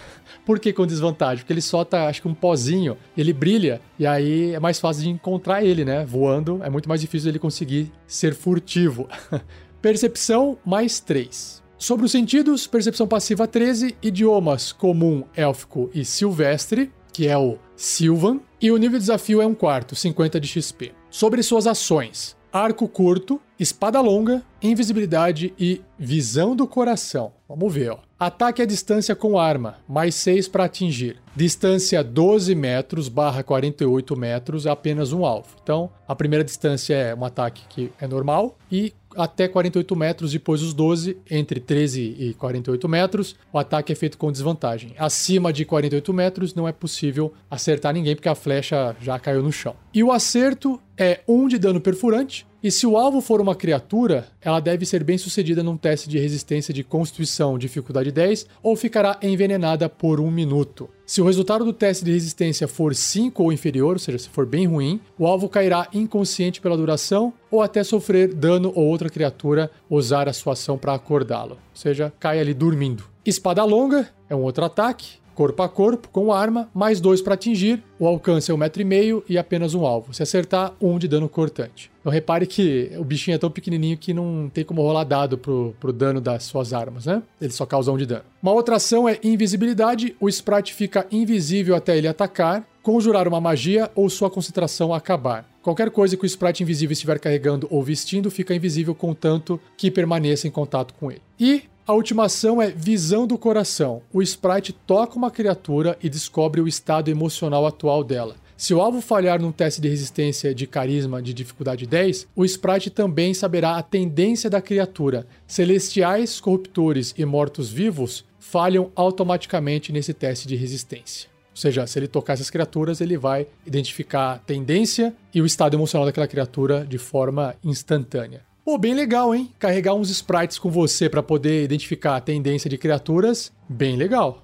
Por 0.48 0.60
que 0.60 0.72
com 0.72 0.88
desvantagem? 0.88 1.40
Porque 1.40 1.52
ele 1.52 1.62
solta, 1.62 2.08
acho 2.08 2.22
que 2.22 2.28
um 2.30 2.34
pozinho, 2.34 2.96
ele 3.18 3.34
brilha, 3.34 3.82
e 4.00 4.08
aí 4.08 4.54
é 4.54 4.60
mais 4.62 4.80
fácil 4.80 5.04
de 5.04 5.10
encontrar 5.10 5.62
ele, 5.62 5.84
né? 5.84 6.06
Voando, 6.06 6.62
é 6.64 6.70
muito 6.70 6.88
mais 6.88 7.02
difícil 7.02 7.28
ele 7.28 7.38
conseguir 7.38 7.92
ser 8.08 8.34
furtivo. 8.34 9.10
Percepção 9.82 10.58
mais 10.66 11.02
3. 11.02 11.62
Sobre 11.78 12.06
os 12.06 12.14
sentidos, 12.14 12.66
percepção 12.66 13.06
passiva 13.06 13.46
13, 13.46 13.98
idiomas 14.02 14.72
comum, 14.72 15.26
élfico 15.36 15.92
e 15.94 16.06
silvestre, 16.06 16.94
que 17.12 17.28
é 17.28 17.38
o 17.38 17.58
Silvan, 17.76 18.40
e 18.62 18.72
o 18.72 18.78
nível 18.78 18.98
de 18.98 19.04
desafio 19.04 19.42
é 19.42 19.46
um 19.46 19.54
quarto, 19.54 19.96
50 19.98 20.40
de 20.40 20.48
XP. 20.48 20.94
Sobre 21.10 21.44
suas 21.44 21.68
ações, 21.68 22.38
arco 22.54 22.88
curto, 22.88 23.42
espada 23.60 24.00
longa, 24.02 24.44
invisibilidade 24.62 25.54
e 25.58 25.82
visão 25.98 26.56
do 26.56 26.68
coração. 26.68 27.32
Vamos 27.48 27.74
ver, 27.74 27.92
ó. 27.92 28.00
Ataque 28.20 28.62
à 28.62 28.66
distância 28.66 29.16
com 29.16 29.38
arma, 29.38 29.78
mais 29.88 30.16
6 30.16 30.48
para 30.48 30.66
atingir. 30.66 31.18
Distância 31.36 32.04
12 32.04 32.56
metros 32.56 33.10
barra 33.10 33.44
48 33.44 34.18
metros, 34.18 34.66
apenas 34.66 35.14
um 35.14 35.24
alvo. 35.24 35.50
Então, 35.62 35.90
a 36.08 36.16
primeira 36.16 36.44
distância 36.44 36.96
é 36.96 37.16
um 37.16 37.24
ataque 37.24 37.62
que 37.70 37.92
é 38.02 38.08
normal 38.08 38.58
e 38.72 38.94
até 39.16 39.48
48 39.48 39.96
metros, 39.96 40.32
depois 40.32 40.62
os 40.62 40.74
12, 40.74 41.18
entre 41.30 41.60
13 41.60 42.16
e 42.20 42.34
48 42.36 42.88
metros, 42.88 43.36
o 43.52 43.58
ataque 43.58 43.92
é 43.92 43.96
feito 43.96 44.18
com 44.18 44.32
desvantagem. 44.32 44.94
Acima 44.98 45.52
de 45.52 45.66
48 45.66 46.14
metros 46.14 46.54
não 46.54 46.68
é 46.68 46.72
possível 46.72 47.34
acertar 47.50 47.94
ninguém 47.94 48.16
porque 48.16 48.30
a 48.30 48.36
flecha 48.36 48.96
já 49.02 49.18
caiu 49.18 49.42
no 49.42 49.52
chão. 49.52 49.76
E 49.94 50.04
o 50.04 50.12
acerto 50.12 50.80
é 50.96 51.22
1 51.28 51.48
de 51.48 51.58
dano 51.58 51.82
perfurante, 51.82 52.46
e 52.68 52.72
se 52.72 52.86
o 52.86 52.98
alvo 52.98 53.22
for 53.22 53.40
uma 53.40 53.56
criatura, 53.56 54.28
ela 54.42 54.60
deve 54.60 54.86
ser 54.86 55.02
bem 55.02 55.18
sucedida 55.18 55.64
num 55.64 55.78
teste 55.78 56.10
de 56.10 56.20
resistência 56.20 56.74
de 56.74 56.84
constituição, 56.84 57.58
dificuldade 57.58 58.12
10, 58.12 58.46
ou 58.62 58.76
ficará 58.76 59.18
envenenada 59.22 59.88
por 59.88 60.20
um 60.20 60.30
minuto. 60.30 60.90
Se 61.06 61.22
o 61.22 61.26
resultado 61.26 61.64
do 61.64 61.72
teste 61.72 62.04
de 62.04 62.12
resistência 62.12 62.68
for 62.68 62.94
5 62.94 63.42
ou 63.42 63.54
inferior, 63.54 63.94
ou 63.94 64.00
seja, 64.00 64.20
se 64.20 64.28
for 64.28 64.46
bem 64.46 64.68
ruim, 64.68 65.00
o 65.18 65.26
alvo 65.26 65.48
cairá 65.48 65.88
inconsciente 65.94 66.60
pela 66.60 66.76
duração 66.76 67.32
ou 67.50 67.62
até 67.62 67.86
sofrer 67.86 68.34
dano 68.34 68.74
ou 68.76 68.86
outra 68.86 69.10
criatura 69.10 69.72
usar 69.90 70.28
a 70.28 70.34
sua 70.34 70.52
ação 70.52 70.78
para 70.78 70.94
acordá-lo. 70.94 71.52
Ou 71.52 71.58
seja, 71.74 72.12
cai 72.20 72.38
ali 72.38 72.54
dormindo. 72.54 73.06
Espada 73.26 73.64
longa 73.64 74.10
é 74.30 74.36
um 74.36 74.42
outro 74.42 74.66
ataque 74.66 75.20
corpo 75.38 75.62
a 75.62 75.70
corpo, 75.70 76.10
com 76.12 76.34
arma, 76.34 76.68
mais 76.74 77.00
dois 77.00 77.22
para 77.22 77.36
atingir, 77.36 77.84
o 78.00 78.08
alcance 78.08 78.50
é 78.50 78.54
um 78.54 78.58
metro 78.58 78.82
e 78.82 78.86
meio 78.86 79.24
e 79.30 79.38
apenas 79.38 79.76
um 79.76 79.86
alvo. 79.86 80.12
Se 80.12 80.24
acertar, 80.24 80.74
um 80.82 80.98
de 80.98 81.08
dano 81.08 81.30
cortante. 81.30 81.92
Então 82.02 82.12
repare 82.12 82.48
que 82.48 82.92
o 82.98 83.04
bichinho 83.04 83.36
é 83.36 83.38
tão 83.38 83.52
pequenininho 83.52 84.00
que 84.00 84.16
não 84.16 84.50
tem 84.52 84.64
como 84.64 84.82
rolar 84.82 85.04
dado 85.04 85.38
pro, 85.38 85.76
pro 85.80 85.94
dano 85.94 86.20
das 86.20 86.46
suas 86.46 86.74
armas, 86.74 87.06
né? 87.06 87.22
Ele 87.40 87.52
só 87.52 87.68
causa 87.68 87.92
um 87.92 87.98
de 87.98 88.08
dano. 88.08 88.24
Uma 88.42 88.52
outra 88.52 88.78
ação 88.78 89.08
é 89.08 89.20
invisibilidade, 89.24 90.16
o 90.20 90.28
sprite 90.28 90.74
fica 90.74 91.06
invisível 91.12 91.76
até 91.76 91.96
ele 91.96 92.08
atacar, 92.08 92.68
conjurar 92.88 93.28
uma 93.28 93.42
magia 93.42 93.92
ou 93.94 94.10
sua 94.10 94.30
concentração 94.30 94.94
acabar. 94.94 95.46
Qualquer 95.62 95.92
coisa 95.92 96.16
que 96.16 96.24
o 96.24 96.26
sprite 96.26 96.64
invisível 96.64 96.94
estiver 96.94 97.20
carregando 97.20 97.68
ou 97.70 97.84
vestindo 97.84 98.32
fica 98.32 98.56
invisível 98.56 98.96
contanto 98.96 99.60
que 99.76 99.92
permaneça 99.92 100.48
em 100.48 100.52
contato 100.52 100.94
com 100.94 101.12
ele. 101.12 101.22
E 101.38 101.64
a 101.86 101.92
última 101.92 102.24
ação 102.24 102.62
é 102.62 102.72
Visão 102.72 103.28
do 103.28 103.38
Coração. 103.38 104.02
O 104.14 104.22
sprite 104.22 104.72
toca 104.72 105.18
uma 105.18 105.30
criatura 105.30 105.98
e 106.02 106.08
descobre 106.08 106.62
o 106.62 106.68
estado 106.68 107.10
emocional 107.12 107.68
atual 107.68 108.06
dela. 108.06 108.38
Se 108.56 108.74
o 108.74 108.80
alvo 108.80 109.02
falhar 109.02 109.42
num 109.42 109.52
teste 109.52 109.82
de 109.82 109.90
resistência 109.90 110.56
de 110.56 110.66
carisma 110.66 111.22
de 111.22 111.34
dificuldade 111.34 111.86
10, 111.86 112.30
o 112.34 112.46
sprite 112.46 112.90
também 112.90 113.34
saberá 113.34 113.76
a 113.76 113.84
tendência 113.84 114.50
da 114.50 114.62
criatura. 114.62 115.28
Celestiais, 115.46 116.40
corruptores 116.40 117.14
e 117.18 117.26
mortos-vivos 117.26 118.24
falham 118.40 118.90
automaticamente 118.96 119.92
nesse 119.92 120.14
teste 120.14 120.48
de 120.48 120.56
resistência. 120.56 121.36
Ou 121.58 121.62
seja, 121.62 121.88
se 121.88 121.98
ele 121.98 122.08
tocar 122.08 122.34
essas 122.34 122.52
criaturas, 122.52 123.02
ele 123.02 123.18
vai 123.18 123.48
identificar 123.66 124.34
a 124.34 124.38
tendência 124.38 125.12
e 125.34 125.42
o 125.42 125.46
estado 125.46 125.76
emocional 125.76 126.06
daquela 126.06 126.28
criatura 126.28 126.86
de 126.86 127.00
forma 127.00 127.56
instantânea. 127.64 128.42
Pô, 128.64 128.78
bem 128.78 128.94
legal, 128.94 129.34
hein? 129.34 129.52
Carregar 129.58 129.96
uns 129.96 130.12
sprites 130.12 130.60
com 130.60 130.70
você 130.70 131.10
para 131.10 131.24
poder 131.24 131.64
identificar 131.64 132.16
a 132.16 132.22
tendência 132.22 132.70
de 132.70 132.78
criaturas, 132.78 133.52
bem 133.68 133.96
legal. 133.96 134.44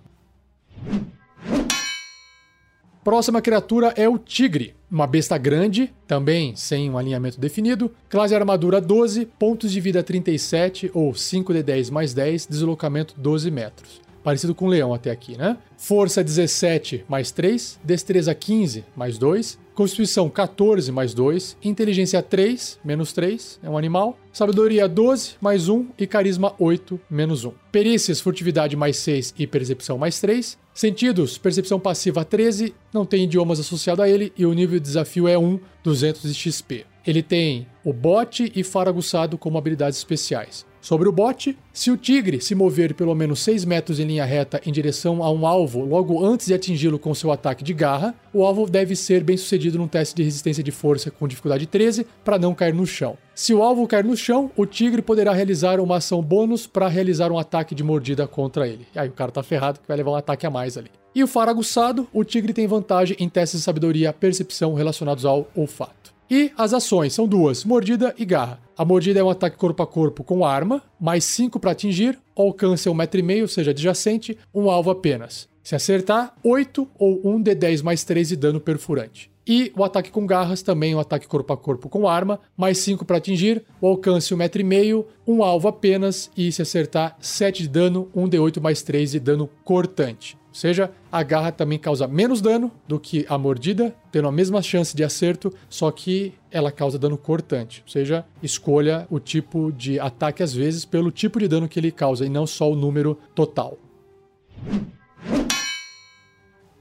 Próxima 3.04 3.44
criatura 3.44 3.94
é 3.96 4.10
o 4.10 4.18
Tigre, 4.18 4.74
uma 4.90 5.06
besta 5.06 5.38
grande, 5.38 5.94
também 6.08 6.56
sem 6.56 6.90
um 6.90 6.98
alinhamento 6.98 7.40
definido, 7.40 7.94
classe 8.10 8.34
armadura 8.34 8.82
12, 8.82 9.28
pontos 9.38 9.72
de 9.72 9.80
vida 9.80 10.02
37 10.02 10.90
ou 10.96 11.12
5d10 11.12 11.92
mais 11.92 12.12
10, 12.12 12.48
deslocamento 12.48 13.14
12 13.16 13.52
metros. 13.52 14.02
Parecido 14.24 14.56
com 14.56 14.66
o 14.66 14.70
leão 14.70 14.94
até 14.94 15.12
aqui, 15.12 15.38
né? 15.38 15.58
Força 15.78 16.24
17 16.24 17.06
mais 17.08 17.32
3, 17.32 17.80
destreza 17.84 18.34
15 18.34 18.86
mais 18.96 19.18
2, 19.18 19.60
Constituição 19.74 20.30
14 20.30 20.92
mais 20.92 21.14
2, 21.14 21.58
Inteligência 21.64 22.22
3 22.22 22.80
menos 22.86 23.12
3, 23.12 23.60
é 23.64 23.70
um 23.70 23.78
animal, 23.78 24.18
Sabedoria 24.32 24.88
12 24.88 25.34
mais 25.42 25.68
1 25.68 25.88
e 25.98 26.08
Carisma 26.08 26.54
8 26.58 27.00
menos 27.10 27.44
1. 27.44 27.52
Perícias, 27.72 28.22
Furtividade 28.22 28.76
mais 28.76 28.98
6 28.98 29.34
e 29.38 29.46
Percepção 29.46 29.98
mais 29.98 30.20
3. 30.20 30.58
Sentidos, 30.74 31.38
Percepção 31.38 31.80
Passiva 31.80 32.24
13, 32.24 32.74
não 32.94 33.06
tem 33.06 33.26
idiomas 33.26 33.60
associados 33.60 34.04
a 34.04 34.10
ele 34.10 34.32
e 34.38 34.46
o 34.46 34.54
nível 34.54 34.80
de 34.80 34.86
desafio 34.86 35.28
é 35.28 35.38
1, 35.38 35.60
200 35.84 36.22
de 36.22 36.34
XP. 36.34 36.86
Ele 37.06 37.22
tem 37.22 37.68
o 37.84 37.92
bote 37.92 38.52
e 38.56 38.64
faraguçado 38.64 39.38
como 39.38 39.58
habilidades 39.58 39.98
especiais. 39.98 40.66
Sobre 40.84 41.08
o 41.08 41.14
bote, 41.14 41.58
se 41.72 41.90
o 41.90 41.96
tigre 41.96 42.42
se 42.42 42.54
mover 42.54 42.94
pelo 42.94 43.16
menos 43.16 43.40
6 43.40 43.64
metros 43.64 44.02
em 44.02 44.04
linha 44.04 44.26
reta 44.26 44.60
em 44.66 44.72
direção 44.72 45.24
a 45.24 45.32
um 45.32 45.48
alvo 45.48 45.86
logo 45.86 46.26
antes 46.26 46.48
de 46.48 46.54
atingi-lo 46.54 47.00
com 47.00 47.16
seu 47.16 47.32
ataque 47.32 47.64
de 47.64 47.74
garra, 47.74 48.14
o 48.34 48.44
alvo 48.44 48.70
deve 48.70 48.94
ser 48.94 49.24
bem 49.24 49.38
sucedido 49.38 49.78
num 49.78 49.88
teste 49.88 50.14
de 50.14 50.24
resistência 50.24 50.62
de 50.62 50.72
força 50.72 51.10
com 51.10 51.26
dificuldade 51.26 51.66
13 51.68 52.06
para 52.22 52.38
não 52.38 52.54
cair 52.54 52.74
no 52.74 52.86
chão. 52.86 53.18
Se 53.34 53.54
o 53.54 53.64
alvo 53.64 53.88
cair 53.88 54.04
no 54.04 54.18
chão, 54.18 54.52
o 54.58 54.66
tigre 54.66 55.02
poderá 55.02 55.32
realizar 55.32 55.80
uma 55.80 55.96
ação 55.96 56.22
bônus 56.22 56.68
para 56.68 56.90
realizar 56.90 57.32
um 57.32 57.40
ataque 57.40 57.74
de 57.74 57.82
mordida 57.82 58.28
contra 58.28 58.68
ele. 58.68 58.86
Aí 58.94 59.08
o 59.08 59.14
cara 59.14 59.32
tá 59.32 59.42
ferrado 59.42 59.80
que 59.80 59.88
vai 59.88 59.96
levar 59.96 60.12
um 60.12 60.16
ataque 60.16 60.46
a 60.46 60.52
mais 60.52 60.78
ali. 60.78 60.92
E 61.16 61.24
o 61.24 61.28
faro 61.28 61.50
aguçado, 61.50 62.10
o 62.12 62.26
tigre 62.26 62.52
tem 62.52 62.68
vantagem 62.68 63.16
em 63.22 63.30
testes 63.30 63.62
de 63.62 63.64
sabedoria 63.64 64.12
percepção 64.12 64.74
relacionados 64.74 65.24
ao 65.24 65.48
olfato. 65.56 66.14
E 66.30 66.52
as 66.58 66.74
ações 66.74 67.14
são 67.14 67.26
duas: 67.26 67.64
mordida 67.64 68.14
e 68.18 68.26
garra. 68.26 68.60
A 68.76 68.84
mordida 68.84 69.20
é 69.20 69.24
um 69.24 69.30
ataque 69.30 69.56
corpo 69.56 69.84
a 69.84 69.88
corpo 69.88 70.24
com 70.24 70.44
arma, 70.44 70.82
mais 71.00 71.24
5 71.26 71.60
para 71.60 71.72
atingir, 71.72 72.18
alcance 72.36 72.90
é 72.90 72.92
1,5m, 72.92 73.42
ou 73.44 73.48
seja, 73.48 73.70
adjacente, 73.70 74.36
um 74.54 74.68
alvo 74.68 74.90
apenas. 74.90 75.48
Se 75.64 75.76
acertar, 75.76 76.34
8 76.44 76.88
ou 76.98 77.22
1 77.24 77.42
de 77.42 77.54
10 77.54 77.82
mais 77.84 78.04
3 78.04 78.30
de 78.30 78.36
dano 78.36 78.60
perfurante. 78.60 79.32
E 79.46 79.72
o 79.78 79.84
ataque 79.84 80.10
com 80.10 80.26
garras, 80.26 80.64
também 80.64 80.96
um 80.96 81.00
ataque 81.00 81.28
corpo 81.28 81.54
a 81.54 81.58
corpo 81.58 81.88
com 81.88 82.08
arma, 82.08 82.40
mais 82.58 82.80
5 82.80 83.06
para 83.06 83.18
atingir, 83.18 83.64
o 83.80 83.88
alcance 83.88 84.34
1,5m, 84.34 85.06
um 85.28 85.44
alvo 85.44 85.68
apenas, 85.68 86.32
e 86.36 86.52
se 86.52 86.62
acertar, 86.62 87.16
7 87.20 87.64
de 87.64 87.70
dano, 87.70 88.10
1 88.16 88.28
de 88.28 88.40
8 88.40 88.60
mais 88.60 88.82
3 88.82 89.12
de 89.12 89.20
dano 89.20 89.48
cortante. 89.64 90.36
Ou 90.54 90.56
seja, 90.56 90.92
a 91.12 91.24
garra 91.24 91.52
também 91.52 91.80
causa 91.80 92.08
menos 92.08 92.40
dano 92.40 92.72
do 92.88 93.00
que 93.00 93.26
a 93.28 93.40
mordida, 93.40 93.96
tendo 94.12 94.28
a 94.28 94.32
mesma 94.32 94.62
chance 94.62 94.96
de 94.96 95.04
acerto, 95.04 95.52
só 95.68 95.90
que 95.90 96.36
ela 96.52 96.72
causa 96.72 97.00
dano 97.00 97.18
cortante. 97.18 97.82
Ou 97.84 97.92
seja, 97.92 98.24
escolha 98.42 99.08
o 99.10 99.20
tipo 99.20 99.72
de 99.72 100.00
ataque 100.00 100.44
às 100.44 100.54
vezes 100.54 100.86
pelo 100.86 101.10
tipo 101.10 101.40
de 101.40 101.48
dano 101.48 101.68
que 101.68 101.80
ele 101.80 101.92
causa 101.92 102.24
e 102.24 102.30
não 102.30 102.46
só 102.46 102.72
o 102.72 102.76
número 102.76 103.18
total. 103.34 103.80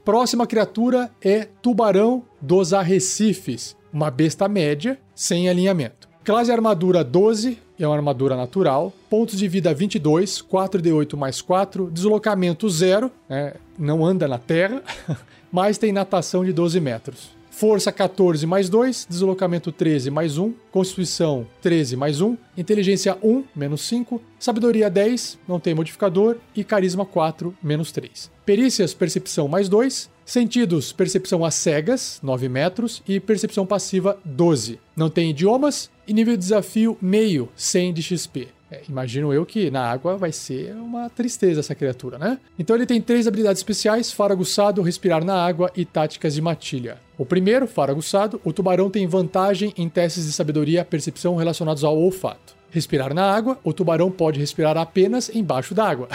Próxima 0.05 0.45
criatura 0.45 1.09
é 1.19 1.47
Tubarão 1.59 2.23
dos 2.39 2.73
Arrecifes, 2.73 3.75
uma 3.91 4.11
besta 4.11 4.47
média 4.47 4.99
sem 5.15 5.49
alinhamento. 5.49 6.12
Classe 6.23 6.49
armadura 6.53 7.03
12, 7.03 7.57
é 7.77 7.85
uma 7.85 7.97
armadura 7.97 8.37
natural. 8.37 8.93
Pontos 9.09 9.37
de 9.37 9.45
vida 9.45 9.73
22, 9.73 10.41
4d8 10.41 11.17
mais 11.17 11.41
4. 11.41 11.91
Deslocamento 11.91 12.69
0, 12.69 13.11
né? 13.27 13.55
não 13.77 14.05
anda 14.05 14.25
na 14.25 14.37
terra, 14.37 14.81
mas 15.51 15.77
tem 15.77 15.91
natação 15.91 16.45
de 16.45 16.53
12 16.53 16.79
metros. 16.79 17.31
Força 17.51 17.91
14 17.91 18.47
mais 18.47 18.69
2, 18.69 19.05
deslocamento 19.07 19.69
13 19.69 20.09
mais 20.09 20.37
1, 20.37 20.53
Constituição 20.71 21.45
13 21.61 21.97
mais 21.97 22.21
1, 22.21 22.37
Inteligência 22.57 23.17
1 23.21 23.43
menos 23.53 23.81
5, 23.81 24.19
Sabedoria 24.39 24.89
10, 24.89 25.37
não 25.47 25.59
tem 25.59 25.75
modificador, 25.75 26.37
e 26.55 26.63
Carisma 26.63 27.05
4 27.05 27.53
menos 27.61 27.91
3. 27.91 28.31
Perícias, 28.45 28.93
Percepção 28.93 29.47
mais 29.47 29.69
2, 29.69 30.09
Sentidos, 30.25 30.93
percepção 30.93 31.43
às 31.43 31.55
cegas, 31.55 32.19
9 32.23 32.47
metros, 32.47 33.03
e 33.07 33.19
percepção 33.19 33.65
passiva, 33.65 34.17
12. 34.23 34.79
Não 34.95 35.09
tem 35.09 35.31
idiomas 35.31 35.89
e 36.07 36.13
nível 36.13 36.35
de 36.35 36.39
desafio 36.39 36.97
meio, 37.01 37.49
100 37.55 37.93
de 37.93 38.01
XP. 38.01 38.47
É, 38.71 38.81
imagino 38.89 39.31
eu 39.31 39.45
que 39.45 39.69
na 39.69 39.85
água 39.85 40.17
vai 40.17 40.31
ser 40.31 40.73
uma 40.73 41.07
tristeza 41.07 41.59
essa 41.59 41.75
criatura, 41.75 42.17
né? 42.17 42.39
Então 42.57 42.75
ele 42.75 42.87
tem 42.87 42.99
três 42.99 43.27
habilidades 43.27 43.59
especiais: 43.59 44.11
Faro 44.11 44.35
Respirar 44.81 45.23
na 45.23 45.35
Água 45.35 45.71
e 45.75 45.85
Táticas 45.85 46.33
de 46.33 46.41
Matilha. 46.41 46.97
O 47.15 47.23
primeiro, 47.25 47.67
Faro 47.67 47.95
o 48.43 48.51
tubarão 48.51 48.89
tem 48.89 49.05
vantagem 49.05 49.71
em 49.77 49.87
testes 49.87 50.25
de 50.25 50.31
sabedoria 50.31 50.81
e 50.81 50.85
percepção 50.85 51.35
relacionados 51.35 51.83
ao 51.83 51.95
olfato. 51.95 52.55
Respirar 52.73 53.13
na 53.13 53.31
água, 53.31 53.59
o 53.63 53.71
tubarão 53.71 54.09
pode 54.09 54.39
respirar 54.39 54.75
apenas 54.77 55.29
embaixo 55.29 55.75
d'água. 55.75 56.07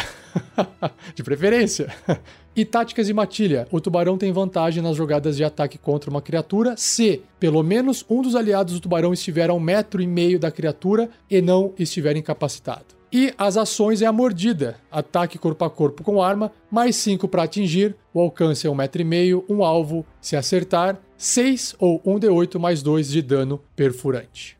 de 1.14 1.22
preferência. 1.22 1.94
E 2.56 2.64
táticas 2.64 3.06
de 3.06 3.14
matilha. 3.14 3.68
O 3.70 3.80
tubarão 3.80 4.18
tem 4.18 4.32
vantagem 4.32 4.82
nas 4.82 4.96
jogadas 4.96 5.36
de 5.36 5.44
ataque 5.44 5.78
contra 5.78 6.10
uma 6.10 6.20
criatura 6.20 6.74
se 6.76 7.22
pelo 7.38 7.62
menos 7.62 8.04
um 8.10 8.20
dos 8.20 8.34
aliados 8.34 8.74
do 8.74 8.80
tubarão 8.80 9.12
estiver 9.12 9.50
a 9.50 9.54
um 9.54 9.60
metro 9.60 10.02
e 10.02 10.06
meio 10.08 10.36
da 10.36 10.50
criatura 10.50 11.08
e 11.30 11.40
não 11.40 11.72
estiver 11.78 12.16
incapacitado. 12.16 12.86
E 13.12 13.32
as 13.38 13.56
ações 13.56 14.02
é 14.02 14.06
a 14.06 14.12
mordida, 14.12 14.78
ataque 14.90 15.38
corpo 15.38 15.64
a 15.64 15.70
corpo 15.70 16.02
com 16.02 16.20
arma, 16.20 16.50
mais 16.68 16.96
5 16.96 17.28
para 17.28 17.44
atingir, 17.44 17.94
o 18.12 18.18
alcance 18.20 18.66
é 18.66 18.70
um 18.70 18.74
metro 18.74 19.00
e 19.00 19.04
meio, 19.04 19.44
um 19.48 19.62
alvo, 19.62 20.04
se 20.20 20.34
acertar, 20.34 20.98
6 21.16 21.76
ou 21.78 22.02
1 22.04 22.18
de 22.18 22.28
8 22.28 22.58
mais 22.58 22.82
2 22.82 23.10
de 23.10 23.22
dano 23.22 23.60
perfurante. 23.76 24.58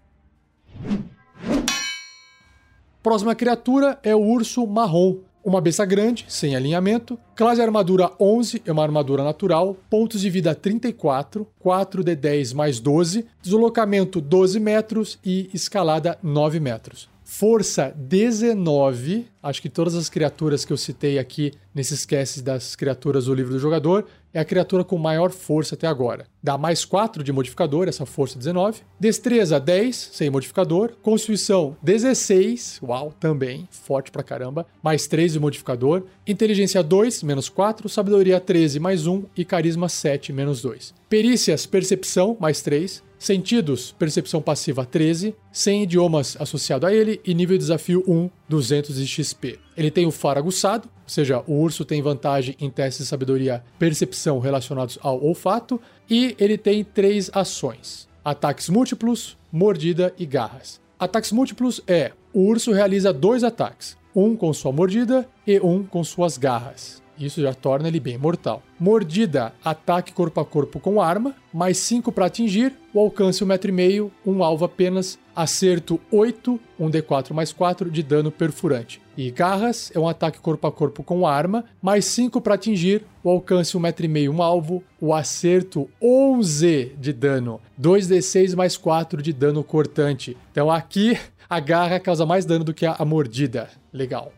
Próxima 3.09 3.35
criatura 3.35 3.99
é 4.03 4.15
o 4.15 4.21
urso 4.21 4.67
marrom. 4.67 5.21
Uma 5.43 5.63
besta 5.63 5.83
grande, 5.87 6.27
sem 6.29 6.55
alinhamento. 6.55 7.19
Classe 7.35 7.63
armadura 7.63 8.13
11, 8.21 8.61
é 8.67 8.71
uma 8.71 8.83
armadura 8.83 9.25
natural. 9.25 9.75
Pontos 9.89 10.21
de 10.21 10.29
vida 10.29 10.55
34, 10.55 11.49
4 11.59 12.05
de 12.05 12.15
10 12.15 12.53
mais 12.53 12.79
12. 12.79 13.25
Deslocamento 13.41 14.21
12 14.21 14.61
metros 14.61 15.19
e 15.25 15.49
escalada 15.55 16.19
9 16.23 16.61
metros. 16.61 17.09
Força 17.25 17.95
19. 17.97 19.27
Acho 19.43 19.63
que 19.63 19.71
todas 19.71 19.95
as 19.95 20.11
criaturas 20.11 20.67
que 20.67 20.73
eu 20.75 20.77
citei 20.77 21.19
aqui 21.19 21.53
nesse 21.75 21.95
esquece 21.95 22.43
das 22.43 22.77
criaturas 22.77 23.25
do 23.25 23.35
livro 23.35 23.55
do 23.55 23.59
jogador 23.59 24.05
é 24.33 24.41
a 24.41 24.45
criatura 24.45 24.85
com 24.85 24.99
maior 24.99 25.31
força 25.31 25.75
até 25.75 25.87
agora. 25.87 26.27
Dá 26.43 26.57
mais 26.57 26.85
4 26.85 27.23
de 27.25 27.33
modificador, 27.33 27.89
essa 27.89 28.07
força 28.07 28.39
19. 28.39 28.83
Destreza 28.99 29.59
10, 29.59 30.11
sem 30.13 30.31
modificador. 30.31 30.93
Constituição 31.03 31.77
16, 31.83 32.81
uau, 32.83 33.13
também, 33.19 33.69
forte 33.71 34.11
pra 34.11 34.23
caramba. 34.23 34.67
Mais 34.83 35.07
3 35.07 35.33
de 35.33 35.41
modificador. 35.41 36.05
Inteligência 36.27 36.83
2, 36.83 37.23
menos 37.23 37.49
4. 37.49 37.89
Sabedoria 37.89 38.41
13, 38.41 38.79
mais 38.79 39.07
1. 39.07 39.25
E 39.37 39.45
carisma 39.45 39.89
7, 39.89 40.33
menos 40.33 40.63
2. 40.63 40.95
Perícias, 41.09 41.67
percepção, 41.67 42.37
mais 42.39 42.61
3. 42.61 43.03
Sentidos, 43.19 43.91
percepção 43.99 44.41
passiva 44.41 44.87
13, 44.87 45.35
100 45.51 45.83
idiomas 45.83 46.37
associado 46.39 46.87
a 46.87 46.95
ele 46.95 47.21
e 47.25 47.35
nível 47.35 47.57
de 47.59 47.65
desafio 47.65 48.05
1, 48.07 48.31
200 48.49 48.95
de 48.95 49.07
XP. 49.09 49.59
Ele 49.77 49.91
tem 49.91 50.07
o 50.07 50.13
faro 50.13 50.39
aguçado, 50.39 50.89
ou 51.09 51.11
seja, 51.11 51.43
o 51.47 51.55
urso 51.55 51.87
tem 51.87 52.03
vantagem 52.03 52.55
em 52.61 52.69
testes 52.69 53.05
de 53.05 53.09
sabedoria 53.09 53.65
percepção 53.79 54.39
relacionados 54.39 54.99
ao 55.01 55.25
olfato, 55.25 55.81
e 56.09 56.37
ele 56.39 56.59
tem 56.59 56.85
três 56.85 57.31
ações: 57.33 58.07
ataques 58.23 58.69
múltiplos, 58.69 59.35
mordida 59.51 60.13
e 60.19 60.27
garras. 60.27 60.79
Ataques 60.99 61.33
múltiplos 61.33 61.81
é: 61.87 62.13
o 62.31 62.41
urso 62.43 62.73
realiza 62.73 63.11
dois 63.11 63.43
ataques, 63.43 63.97
um 64.15 64.37
com 64.37 64.53
sua 64.53 64.71
mordida 64.71 65.27
e 65.47 65.59
um 65.61 65.83
com 65.83 66.05
suas 66.05 66.37
garras. 66.37 67.03
Isso 67.19 67.43
já 67.43 67.53
torna 67.53 67.89
ele 67.89 67.99
bem 67.99 68.17
mortal. 68.17 68.63
Mordida, 68.79 69.53
ataque 69.65 70.13
corpo 70.13 70.41
a 70.41 70.45
corpo 70.45 70.79
com 70.79 71.01
arma, 71.01 71.35
mais 71.53 71.77
5 71.79 72.13
para 72.13 72.27
atingir, 72.27 72.73
o 72.95 73.01
alcance 73.01 73.45
1,5m, 73.45 74.11
um 74.25 74.43
alvo 74.45 74.65
apenas, 74.65 75.19
acerto 75.35 76.01
8, 76.13 76.61
1d4 76.81 77.33
mais 77.33 77.53
4 77.53 77.91
de 77.91 78.03
dano 78.03 78.31
perfurante. 78.31 79.01
E 79.17 79.31
garras 79.33 79.91
é 79.95 79.99
um 79.99 80.07
ataque 80.07 80.39
corpo 80.39 80.67
a 80.67 80.73
corpo 80.73 81.03
com 81.03 81.27
arma, 81.27 81.65
mais 81.83 82.05
5 82.05 82.41
para 82.41 82.55
atingir, 82.55 83.05
o 83.23 83.31
alcance 83.31 83.77
1,5m, 83.77 84.31
um 84.31 84.41
alvo, 84.41 84.83
o 85.01 85.13
acerto 85.13 85.91
11 86.01 86.95
de 87.01 87.13
dano, 87.13 87.61
2d6 87.81 88.55
mais 88.55 88.77
4 88.77 89.21
de 89.21 89.33
dano 89.33 89.65
cortante. 89.65 90.37
Então 90.53 90.71
aqui 90.71 91.19
a 91.51 91.59
garra 91.59 91.99
causa 91.99 92.25
mais 92.25 92.45
dano 92.45 92.65
do 92.65 92.75
que 92.75 92.87
a 92.87 93.05
mordida. 93.05 93.71
Legal. 93.93 94.33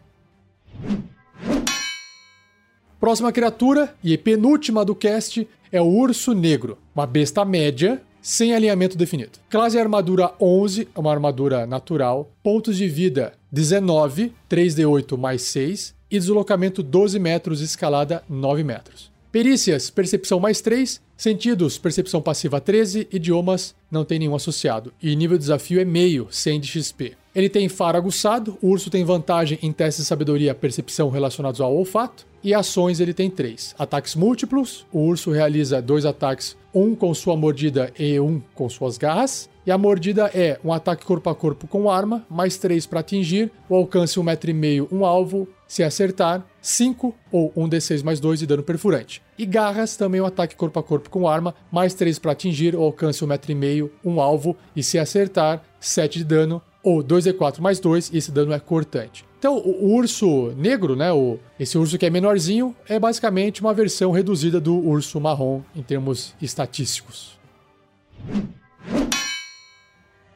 Próxima 3.01 3.33
criatura, 3.33 3.95
e 4.05 4.19
penúltima 4.19 4.85
do 4.85 4.95
cast, 4.95 5.49
é 5.73 5.81
o 5.81 5.87
Urso 5.87 6.35
Negro, 6.35 6.77
uma 6.95 7.07
besta 7.07 7.47
média, 7.47 8.03
sem 8.21 8.55
alinhamento 8.55 8.99
definido. 8.99 9.39
Classe 9.49 9.79
armadura 9.79 10.35
11, 10.39 10.87
é 10.95 11.01
uma 11.01 11.11
armadura 11.11 11.67
natural. 11.67 12.31
Pontos 12.43 12.77
de 12.77 12.87
vida 12.87 13.33
19, 13.51 14.35
3d8 14.51 15.17
mais 15.17 15.41
6. 15.43 15.95
E 16.11 16.19
deslocamento 16.19 16.83
12 16.83 17.19
metros, 17.19 17.63
escalada 17.63 18.23
9 18.29 18.63
metros. 18.65 19.11
Perícias, 19.33 19.89
percepção 19.89 20.39
mais 20.39 20.61
3. 20.61 21.01
Sentidos, 21.21 21.77
percepção 21.77 22.23
passiva 22.23 22.63
13. 22.63 23.07
Idiomas, 23.13 23.75
não 23.91 24.07
tem 24.07 24.19
nenhum 24.19 24.35
associado. 24.35 24.91
E 25.03 25.15
nível 25.15 25.37
de 25.37 25.43
desafio 25.43 25.79
é 25.79 25.85
meio, 25.85 26.27
100 26.31 26.61
de 26.61 26.69
XP. 26.69 27.13
Ele 27.35 27.51
tem 27.51 27.69
faro 27.69 27.99
aguçado, 27.99 28.57
o 28.63 28.69
urso 28.69 28.89
tem 28.89 29.05
vantagem 29.05 29.59
em 29.61 29.71
testes 29.71 30.05
de 30.05 30.09
sabedoria 30.09 30.55
percepção 30.55 31.11
relacionados 31.11 31.61
ao 31.61 31.77
olfato. 31.77 32.25
E 32.43 32.55
ações 32.55 33.01
ele 33.01 33.13
tem 33.13 33.29
três: 33.29 33.75
ataques 33.79 34.15
múltiplos, 34.15 34.87
o 34.91 35.01
urso 35.01 35.31
realiza 35.31 35.83
dois 35.83 36.07
ataques, 36.07 36.57
um 36.75 36.95
com 36.95 37.13
sua 37.13 37.37
mordida 37.37 37.93
e 37.99 38.19
um 38.19 38.41
com 38.55 38.67
suas 38.71 38.97
garras. 38.97 39.47
E 39.67 39.71
a 39.71 39.77
mordida 39.77 40.31
é 40.33 40.59
um 40.65 40.73
ataque 40.73 41.05
corpo 41.05 41.29
a 41.29 41.35
corpo 41.35 41.67
com 41.67 41.91
arma, 41.91 42.25
mais 42.31 42.57
3 42.57 42.87
para 42.87 43.01
atingir, 43.01 43.53
o 43.69 43.75
alcance 43.75 44.19
1,5 44.19 44.25
metro 44.25 44.51
e 44.51 44.55
meio, 44.55 44.89
um 44.91 45.05
alvo, 45.05 45.47
se 45.71 45.85
acertar, 45.85 46.45
5 46.61 47.15
ou 47.31 47.53
1d6 47.53 48.03
mais 48.03 48.19
2 48.19 48.41
de 48.41 48.47
dano 48.47 48.61
perfurante. 48.61 49.23
E 49.39 49.47
garras, 49.47 49.97
também 49.97 50.21
um 50.21 50.27
ataque 50.27 50.57
corpo 50.57 50.81
a 50.81 50.83
corpo 50.83 51.09
com 51.09 51.29
arma, 51.29 51.55
mais 51.71 51.95
3 51.95 52.19
para 52.19 52.33
atingir, 52.33 52.75
o 52.75 52.83
alcance 52.83 53.21
1,5 53.21 53.29
metro 53.29 53.53
e 53.53 53.55
meio, 53.55 53.93
um 54.05 54.21
alvo, 54.21 54.57
e 54.75 54.83
se 54.83 54.99
acertar, 54.99 55.63
7 55.79 56.19
de 56.19 56.25
dano, 56.25 56.61
ou 56.83 57.05
2d4 57.05 57.61
mais 57.61 57.79
2, 57.79 58.11
e 58.13 58.19
esse 58.19 58.33
dano 58.33 58.53
é 58.53 58.59
cortante. 58.59 59.25
Então, 59.39 59.59
o 59.59 59.95
urso 59.95 60.53
negro, 60.57 60.97
né, 60.97 61.13
o, 61.13 61.39
esse 61.57 61.79
urso 61.79 61.97
que 61.97 62.05
é 62.05 62.11
menorzinho, 62.11 62.75
é 62.89 62.99
basicamente 62.99 63.61
uma 63.61 63.73
versão 63.73 64.11
reduzida 64.11 64.61
do 64.61 64.77
urso 64.77 65.21
marrom 65.21 65.63
em 65.77 65.85
termos 65.85 66.35
estatísticos. 66.43 67.39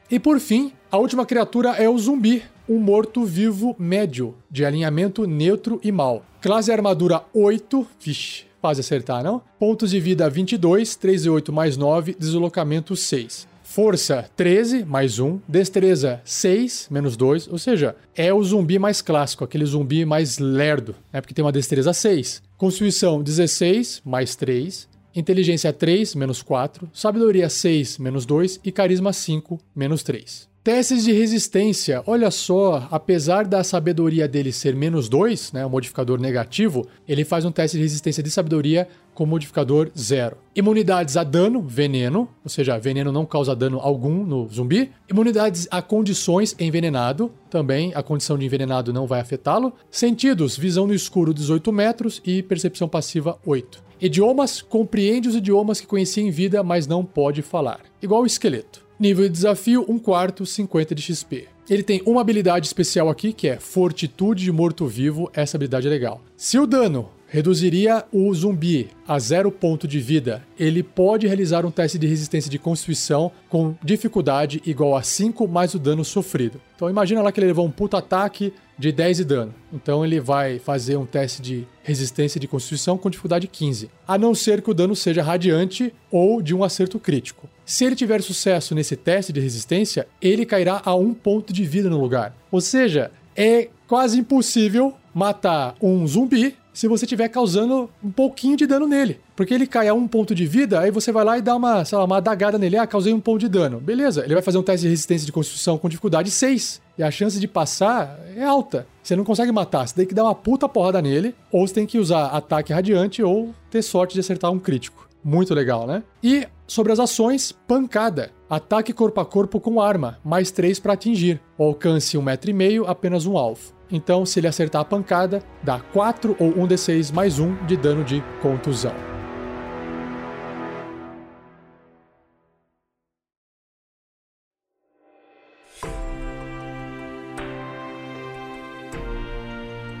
E 0.09 0.17
por 0.17 0.39
fim, 0.39 0.71
a 0.89 0.97
última 0.97 1.25
criatura 1.25 1.71
é 1.71 1.89
o 1.89 1.97
zumbi, 1.97 2.41
um 2.67 2.79
morto-vivo 2.79 3.75
médio, 3.77 4.35
de 4.49 4.65
alinhamento 4.65 5.25
neutro 5.25 5.79
e 5.83 5.91
mal. 5.91 6.25
Classe 6.41 6.71
armadura 6.71 7.23
8, 7.33 7.87
vixe, 7.99 8.45
quase 8.59 8.81
acertar, 8.81 9.23
não? 9.23 9.41
Pontos 9.59 9.91
de 9.91 9.99
vida 9.99 10.29
22, 10.29 10.95
3 10.95 11.25
e 11.25 11.29
8 11.29 11.53
mais 11.53 11.77
9, 11.77 12.15
deslocamento 12.19 12.95
6. 12.95 13.47
Força 13.63 14.29
13, 14.35 14.85
mais 14.85 15.19
1. 15.19 15.39
Destreza 15.47 16.21
6, 16.23 16.87
menos 16.89 17.17
2. 17.17 17.47
Ou 17.47 17.57
seja, 17.57 17.95
é 18.15 18.33
o 18.33 18.41
zumbi 18.43 18.79
mais 18.79 19.01
clássico, 19.01 19.43
aquele 19.43 19.65
zumbi 19.65 20.05
mais 20.05 20.37
lerdo, 20.37 20.95
né? 21.11 21.19
Porque 21.19 21.33
tem 21.33 21.43
uma 21.43 21.51
destreza 21.51 21.91
6. 21.91 22.41
Constituição 22.57 23.21
16, 23.21 24.01
mais 24.05 24.35
3. 24.35 24.87
Inteligência 25.15 25.73
3, 25.73 26.15
menos 26.15 26.41
4. 26.41 26.89
Sabedoria 26.93 27.49
6, 27.49 27.97
menos 27.97 28.25
2. 28.25 28.61
E 28.63 28.71
carisma 28.71 29.11
5, 29.11 29.59
menos 29.75 30.03
3. 30.03 30.47
Testes 30.65 31.03
de 31.03 31.11
resistência. 31.11 32.01
Olha 32.07 32.31
só, 32.31 32.87
apesar 32.89 33.45
da 33.45 33.63
sabedoria 33.63 34.27
dele 34.27 34.51
ser 34.51 34.75
menos 34.75 35.07
2, 35.07 35.51
né, 35.51 35.63
um 35.63 35.69
modificador 35.69 36.19
negativo, 36.19 36.87
ele 37.07 37.23
faz 37.23 37.45
um 37.45 37.51
teste 37.51 37.77
de 37.77 37.83
resistência 37.83 38.23
de 38.23 38.31
sabedoria 38.31 38.87
com 39.13 39.27
modificador 39.27 39.91
zero. 39.95 40.37
Imunidades 40.55 41.17
a 41.17 41.23
dano, 41.23 41.61
veneno, 41.61 42.27
ou 42.43 42.49
seja, 42.49 42.79
veneno 42.79 43.11
não 43.11 43.27
causa 43.27 43.55
dano 43.55 43.77
algum 43.79 44.25
no 44.25 44.49
zumbi. 44.49 44.91
Imunidades 45.07 45.67
a 45.69 45.83
condições 45.83 46.55
envenenado, 46.59 47.31
também 47.47 47.91
a 47.93 48.01
condição 48.01 48.35
de 48.35 48.47
envenenado 48.47 48.91
não 48.91 49.05
vai 49.05 49.19
afetá-lo. 49.19 49.71
Sentidos, 49.91 50.57
visão 50.57 50.87
no 50.87 50.95
escuro 50.95 51.31
18 51.31 51.71
metros 51.71 52.19
e 52.25 52.41
percepção 52.41 52.89
passiva 52.89 53.37
8. 53.45 53.83
Idiomas, 54.01 54.63
compreende 54.63 55.29
os 55.29 55.35
idiomas 55.35 55.79
que 55.79 55.85
conhecia 55.85 56.23
em 56.23 56.31
vida, 56.31 56.63
mas 56.63 56.87
não 56.87 57.05
pode 57.05 57.43
falar. 57.43 57.81
Igual 58.01 58.23
o 58.23 58.25
esqueleto. 58.25 58.84
Nível 58.99 59.25
de 59.25 59.33
desafio, 59.33 59.85
1 59.87 59.99
quarto, 59.99 60.45
50 60.45 60.95
de 60.95 61.01
XP. 61.01 61.47
Ele 61.69 61.83
tem 61.83 62.01
uma 62.05 62.21
habilidade 62.21 62.67
especial 62.67 63.09
aqui, 63.09 63.33
que 63.33 63.47
é 63.47 63.59
Fortitude 63.59 64.43
de 64.43 64.51
Morto-Vivo. 64.51 65.29
Essa 65.33 65.57
habilidade 65.57 65.87
é 65.87 65.89
legal. 65.89 66.21
Se 66.37 66.57
o 66.57 66.65
dano 66.65 67.09
reduziria 67.35 68.05
o 68.13 68.33
zumbi 68.33 68.87
a 69.05 69.19
zero 69.19 69.51
ponto 69.51 69.85
de 69.85 69.99
vida. 69.99 70.41
Ele 70.57 70.81
pode 70.81 71.27
realizar 71.27 71.65
um 71.65 71.71
teste 71.71 71.99
de 71.99 72.07
resistência 72.07 72.49
de 72.49 72.57
constituição 72.57 73.29
com 73.49 73.75
dificuldade 73.83 74.61
igual 74.65 74.95
a 74.95 75.03
5 75.03 75.45
mais 75.45 75.73
o 75.73 75.79
dano 75.79 76.05
sofrido. 76.05 76.61
Então 76.77 76.89
imagina 76.89 77.21
lá 77.21 77.33
que 77.33 77.39
ele 77.41 77.47
levou 77.47 77.65
um 77.65 77.71
puto 77.71 77.97
ataque 77.97 78.53
de 78.79 78.89
10 78.89 79.17
de 79.17 79.25
dano. 79.25 79.53
Então 79.73 80.05
ele 80.05 80.17
vai 80.21 80.59
fazer 80.59 80.95
um 80.95 81.05
teste 81.05 81.41
de 81.41 81.67
resistência 81.83 82.39
de 82.39 82.47
constituição 82.47 82.97
com 82.97 83.09
dificuldade 83.09 83.47
15, 83.47 83.89
a 84.07 84.17
não 84.17 84.33
ser 84.33 84.61
que 84.61 84.71
o 84.71 84.73
dano 84.73 84.95
seja 84.95 85.21
radiante 85.21 85.93
ou 86.09 86.41
de 86.41 86.55
um 86.55 86.63
acerto 86.63 86.97
crítico. 86.99 87.49
Se 87.65 87.83
ele 87.83 87.97
tiver 87.97 88.21
sucesso 88.21 88.73
nesse 88.73 88.95
teste 88.95 89.33
de 89.33 89.41
resistência, 89.41 90.07
ele 90.21 90.45
cairá 90.45 90.81
a 90.85 90.95
um 90.95 91.13
ponto 91.13 91.51
de 91.51 91.65
vida 91.65 91.89
no 91.89 91.99
lugar. 91.99 92.33
Ou 92.49 92.61
seja, 92.61 93.11
é 93.35 93.67
quase 93.87 94.19
impossível 94.19 94.93
matar 95.13 95.75
um 95.81 96.07
zumbi 96.07 96.55
se 96.75 96.89
você 96.89 97.05
estiver 97.05 97.29
causando 97.29 97.89
um 98.03 98.11
pouquinho 98.11 98.57
de 98.57 98.67
dano 98.67 98.85
nele. 98.85 99.21
Porque 99.33 99.53
ele 99.53 99.65
cai 99.65 99.87
a 99.87 99.93
um 99.93 100.07
ponto 100.07 100.35
de 100.35 100.45
vida, 100.45 100.81
aí 100.81 100.91
você 100.91 101.09
vai 101.09 101.23
lá 101.23 101.37
e 101.37 101.41
dá 101.41 101.55
uma, 101.55 101.85
sei 101.85 101.97
lá, 101.97 102.03
uma 102.03 102.17
adagada 102.17 102.57
nele. 102.57 102.77
Ah, 102.77 102.85
causei 102.85 103.13
um 103.13 103.19
ponto 103.19 103.39
de 103.39 103.47
dano. 103.47 103.79
Beleza, 103.79 104.25
ele 104.25 104.33
vai 104.33 104.43
fazer 104.43 104.57
um 104.57 104.63
teste 104.63 104.81
de 104.81 104.89
resistência 104.89 105.25
de 105.25 105.31
constituição 105.31 105.77
com 105.77 105.87
dificuldade 105.87 106.29
6. 106.29 106.81
E 106.97 107.03
a 107.03 107.09
chance 107.09 107.39
de 107.39 107.47
passar 107.47 108.19
é 108.35 108.43
alta. 108.43 108.85
Você 109.01 109.15
não 109.15 109.23
consegue 109.23 109.53
matar, 109.53 109.87
você 109.87 109.95
tem 109.95 110.05
que 110.05 110.13
dar 110.13 110.25
uma 110.25 110.35
puta 110.35 110.67
porrada 110.67 111.01
nele, 111.01 111.33
ou 111.49 111.65
você 111.65 111.73
tem 111.73 111.85
que 111.85 111.97
usar 111.97 112.25
ataque 112.27 112.73
radiante 112.73 113.23
ou 113.23 113.55
ter 113.71 113.81
sorte 113.81 114.13
de 114.13 114.19
acertar 114.19 114.51
um 114.51 114.59
crítico. 114.59 115.07
Muito 115.23 115.53
legal, 115.53 115.87
né? 115.87 116.03
E 116.21 116.45
sobre 116.67 116.91
as 116.91 116.99
ações, 116.99 117.51
pancada. 117.51 118.31
Ataque 118.49 118.93
corpo 118.93 119.19
a 119.21 119.25
corpo 119.25 119.59
com 119.59 119.81
arma, 119.81 120.19
mais 120.23 120.51
3 120.51 120.79
para 120.79 120.93
atingir. 120.93 121.41
O 121.57 121.63
alcance 121.63 122.17
1,5m, 122.17 122.83
apenas 122.85 123.25
um 123.25 123.37
alvo. 123.37 123.74
Então, 123.91 124.25
se 124.25 124.39
ele 124.39 124.47
acertar 124.47 124.81
a 124.81 124.85
pancada, 124.85 125.41
dá 125.61 125.79
4 125.79 126.35
ou 126.39 126.53
1d6 126.53 127.13
mais 127.13 127.39
1 127.39 127.65
de 127.65 127.77
dano 127.77 128.03
de 128.03 128.23
contusão. 128.41 129.14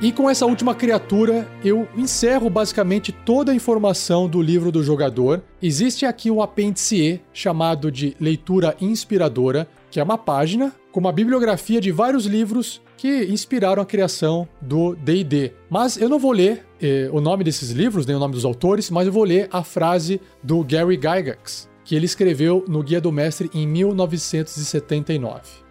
E 0.05 0.11
com 0.11 0.29
essa 0.29 0.45
última 0.45 0.75
criatura, 0.75 1.47
eu 1.63 1.87
encerro 1.97 2.47
basicamente 2.47 3.11
toda 3.11 3.51
a 3.51 3.55
informação 3.55 4.29
do 4.29 4.39
livro 4.39 4.71
do 4.71 4.83
jogador. 4.83 5.41
Existe 5.59 6.05
aqui 6.05 6.29
um 6.29 6.43
apêndice 6.43 7.01
E 7.01 7.21
chamado 7.33 7.91
de 7.91 8.15
Leitura 8.21 8.77
Inspiradora, 8.79 9.67
que 9.89 9.99
é 9.99 10.03
uma 10.03 10.15
página 10.15 10.71
com 10.91 10.99
uma 10.99 11.11
bibliografia 11.11 11.81
de 11.81 11.91
vários 11.91 12.27
livros 12.27 12.83
que 12.95 13.25
inspiraram 13.31 13.81
a 13.81 13.85
criação 13.85 14.47
do 14.61 14.93
D&D. 14.93 15.53
Mas 15.71 15.97
eu 15.97 16.07
não 16.07 16.19
vou 16.19 16.33
ler 16.33 16.63
eh, 16.79 17.09
o 17.11 17.19
nome 17.19 17.43
desses 17.43 17.71
livros, 17.71 18.05
nem 18.05 18.15
o 18.15 18.19
nome 18.19 18.35
dos 18.35 18.45
autores, 18.45 18.91
mas 18.91 19.07
eu 19.07 19.11
vou 19.11 19.23
ler 19.23 19.47
a 19.51 19.63
frase 19.63 20.21
do 20.43 20.63
Gary 20.63 20.97
Gygax, 20.97 21.67
que 21.83 21.95
ele 21.95 22.05
escreveu 22.05 22.63
no 22.67 22.83
Guia 22.83 23.01
do 23.01 23.11
Mestre 23.11 23.49
em 23.55 23.65
1979. 23.65 25.64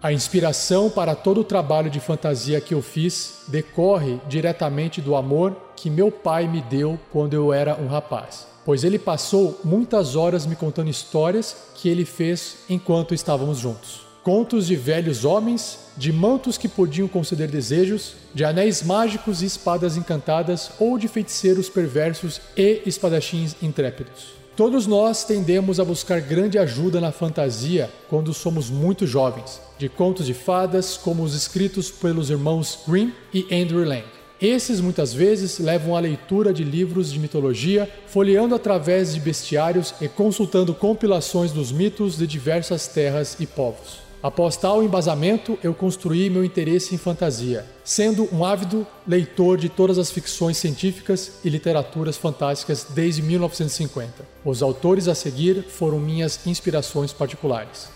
A 0.00 0.12
inspiração 0.12 0.88
para 0.88 1.16
todo 1.16 1.40
o 1.40 1.44
trabalho 1.44 1.90
de 1.90 1.98
fantasia 1.98 2.60
que 2.60 2.72
eu 2.72 2.80
fiz 2.80 3.40
decorre 3.48 4.20
diretamente 4.28 5.00
do 5.00 5.16
amor 5.16 5.56
que 5.74 5.90
meu 5.90 6.08
pai 6.08 6.46
me 6.46 6.62
deu 6.62 6.96
quando 7.10 7.34
eu 7.34 7.52
era 7.52 7.74
um 7.74 7.88
rapaz, 7.88 8.46
pois 8.64 8.84
ele 8.84 8.96
passou 8.96 9.60
muitas 9.64 10.14
horas 10.14 10.46
me 10.46 10.54
contando 10.54 10.88
histórias 10.88 11.56
que 11.74 11.88
ele 11.88 12.04
fez 12.04 12.58
enquanto 12.70 13.12
estávamos 13.12 13.58
juntos. 13.58 14.06
Contos 14.22 14.68
de 14.68 14.76
velhos 14.76 15.24
homens, 15.24 15.80
de 15.96 16.12
mantos 16.12 16.56
que 16.56 16.68
podiam 16.68 17.08
conceder 17.08 17.50
desejos, 17.50 18.14
de 18.32 18.44
anéis 18.44 18.84
mágicos 18.84 19.42
e 19.42 19.46
espadas 19.46 19.96
encantadas 19.96 20.70
ou 20.78 20.96
de 20.96 21.08
feiticeiros 21.08 21.68
perversos 21.68 22.40
e 22.56 22.82
espadachins 22.86 23.56
intrépidos. 23.60 24.37
Todos 24.58 24.88
nós 24.88 25.22
tendemos 25.22 25.78
a 25.78 25.84
buscar 25.84 26.20
grande 26.20 26.58
ajuda 26.58 27.00
na 27.00 27.12
fantasia 27.12 27.88
quando 28.08 28.34
somos 28.34 28.68
muito 28.68 29.06
jovens, 29.06 29.60
de 29.78 29.88
contos 29.88 30.26
de 30.26 30.34
fadas 30.34 30.96
como 30.96 31.22
os 31.22 31.32
escritos 31.32 31.92
pelos 31.92 32.28
irmãos 32.28 32.80
Grimm 32.84 33.12
e 33.32 33.46
Andrew 33.54 33.84
Lang. 33.84 34.02
Esses 34.42 34.80
muitas 34.80 35.14
vezes 35.14 35.60
levam 35.60 35.94
à 35.94 36.00
leitura 36.00 36.52
de 36.52 36.64
livros 36.64 37.12
de 37.12 37.20
mitologia, 37.20 37.88
folheando 38.08 38.52
através 38.52 39.14
de 39.14 39.20
bestiários 39.20 39.94
e 40.00 40.08
consultando 40.08 40.74
compilações 40.74 41.52
dos 41.52 41.70
mitos 41.70 42.18
de 42.18 42.26
diversas 42.26 42.88
terras 42.88 43.36
e 43.38 43.46
povos. 43.46 44.07
Após 44.20 44.56
tal 44.56 44.82
embasamento, 44.82 45.56
eu 45.62 45.72
construí 45.72 46.28
meu 46.28 46.44
interesse 46.44 46.92
em 46.92 46.98
fantasia, 46.98 47.64
sendo 47.84 48.28
um 48.34 48.44
ávido 48.44 48.84
leitor 49.06 49.56
de 49.56 49.68
todas 49.68 49.96
as 49.96 50.10
ficções 50.10 50.56
científicas 50.56 51.34
e 51.44 51.48
literaturas 51.48 52.16
fantásticas 52.16 52.88
desde 52.90 53.22
1950. 53.22 54.26
Os 54.44 54.60
autores 54.60 55.06
a 55.06 55.14
seguir 55.14 55.62
foram 55.68 56.00
minhas 56.00 56.46
inspirações 56.46 57.12
particulares. 57.12 57.88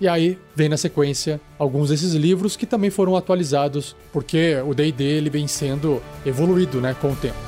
E 0.00 0.08
aí 0.08 0.38
vem 0.54 0.68
na 0.68 0.76
sequência 0.76 1.40
alguns 1.58 1.90
desses 1.90 2.14
livros 2.14 2.56
que 2.56 2.64
também 2.64 2.88
foram 2.88 3.16
atualizados, 3.16 3.94
porque 4.12 4.56
o 4.66 4.72
D&D 4.72 5.28
vem 5.28 5.46
sendo 5.46 6.00
evoluído, 6.24 6.80
né, 6.80 6.96
com 6.98 7.12
o 7.12 7.16
tempo. 7.16 7.47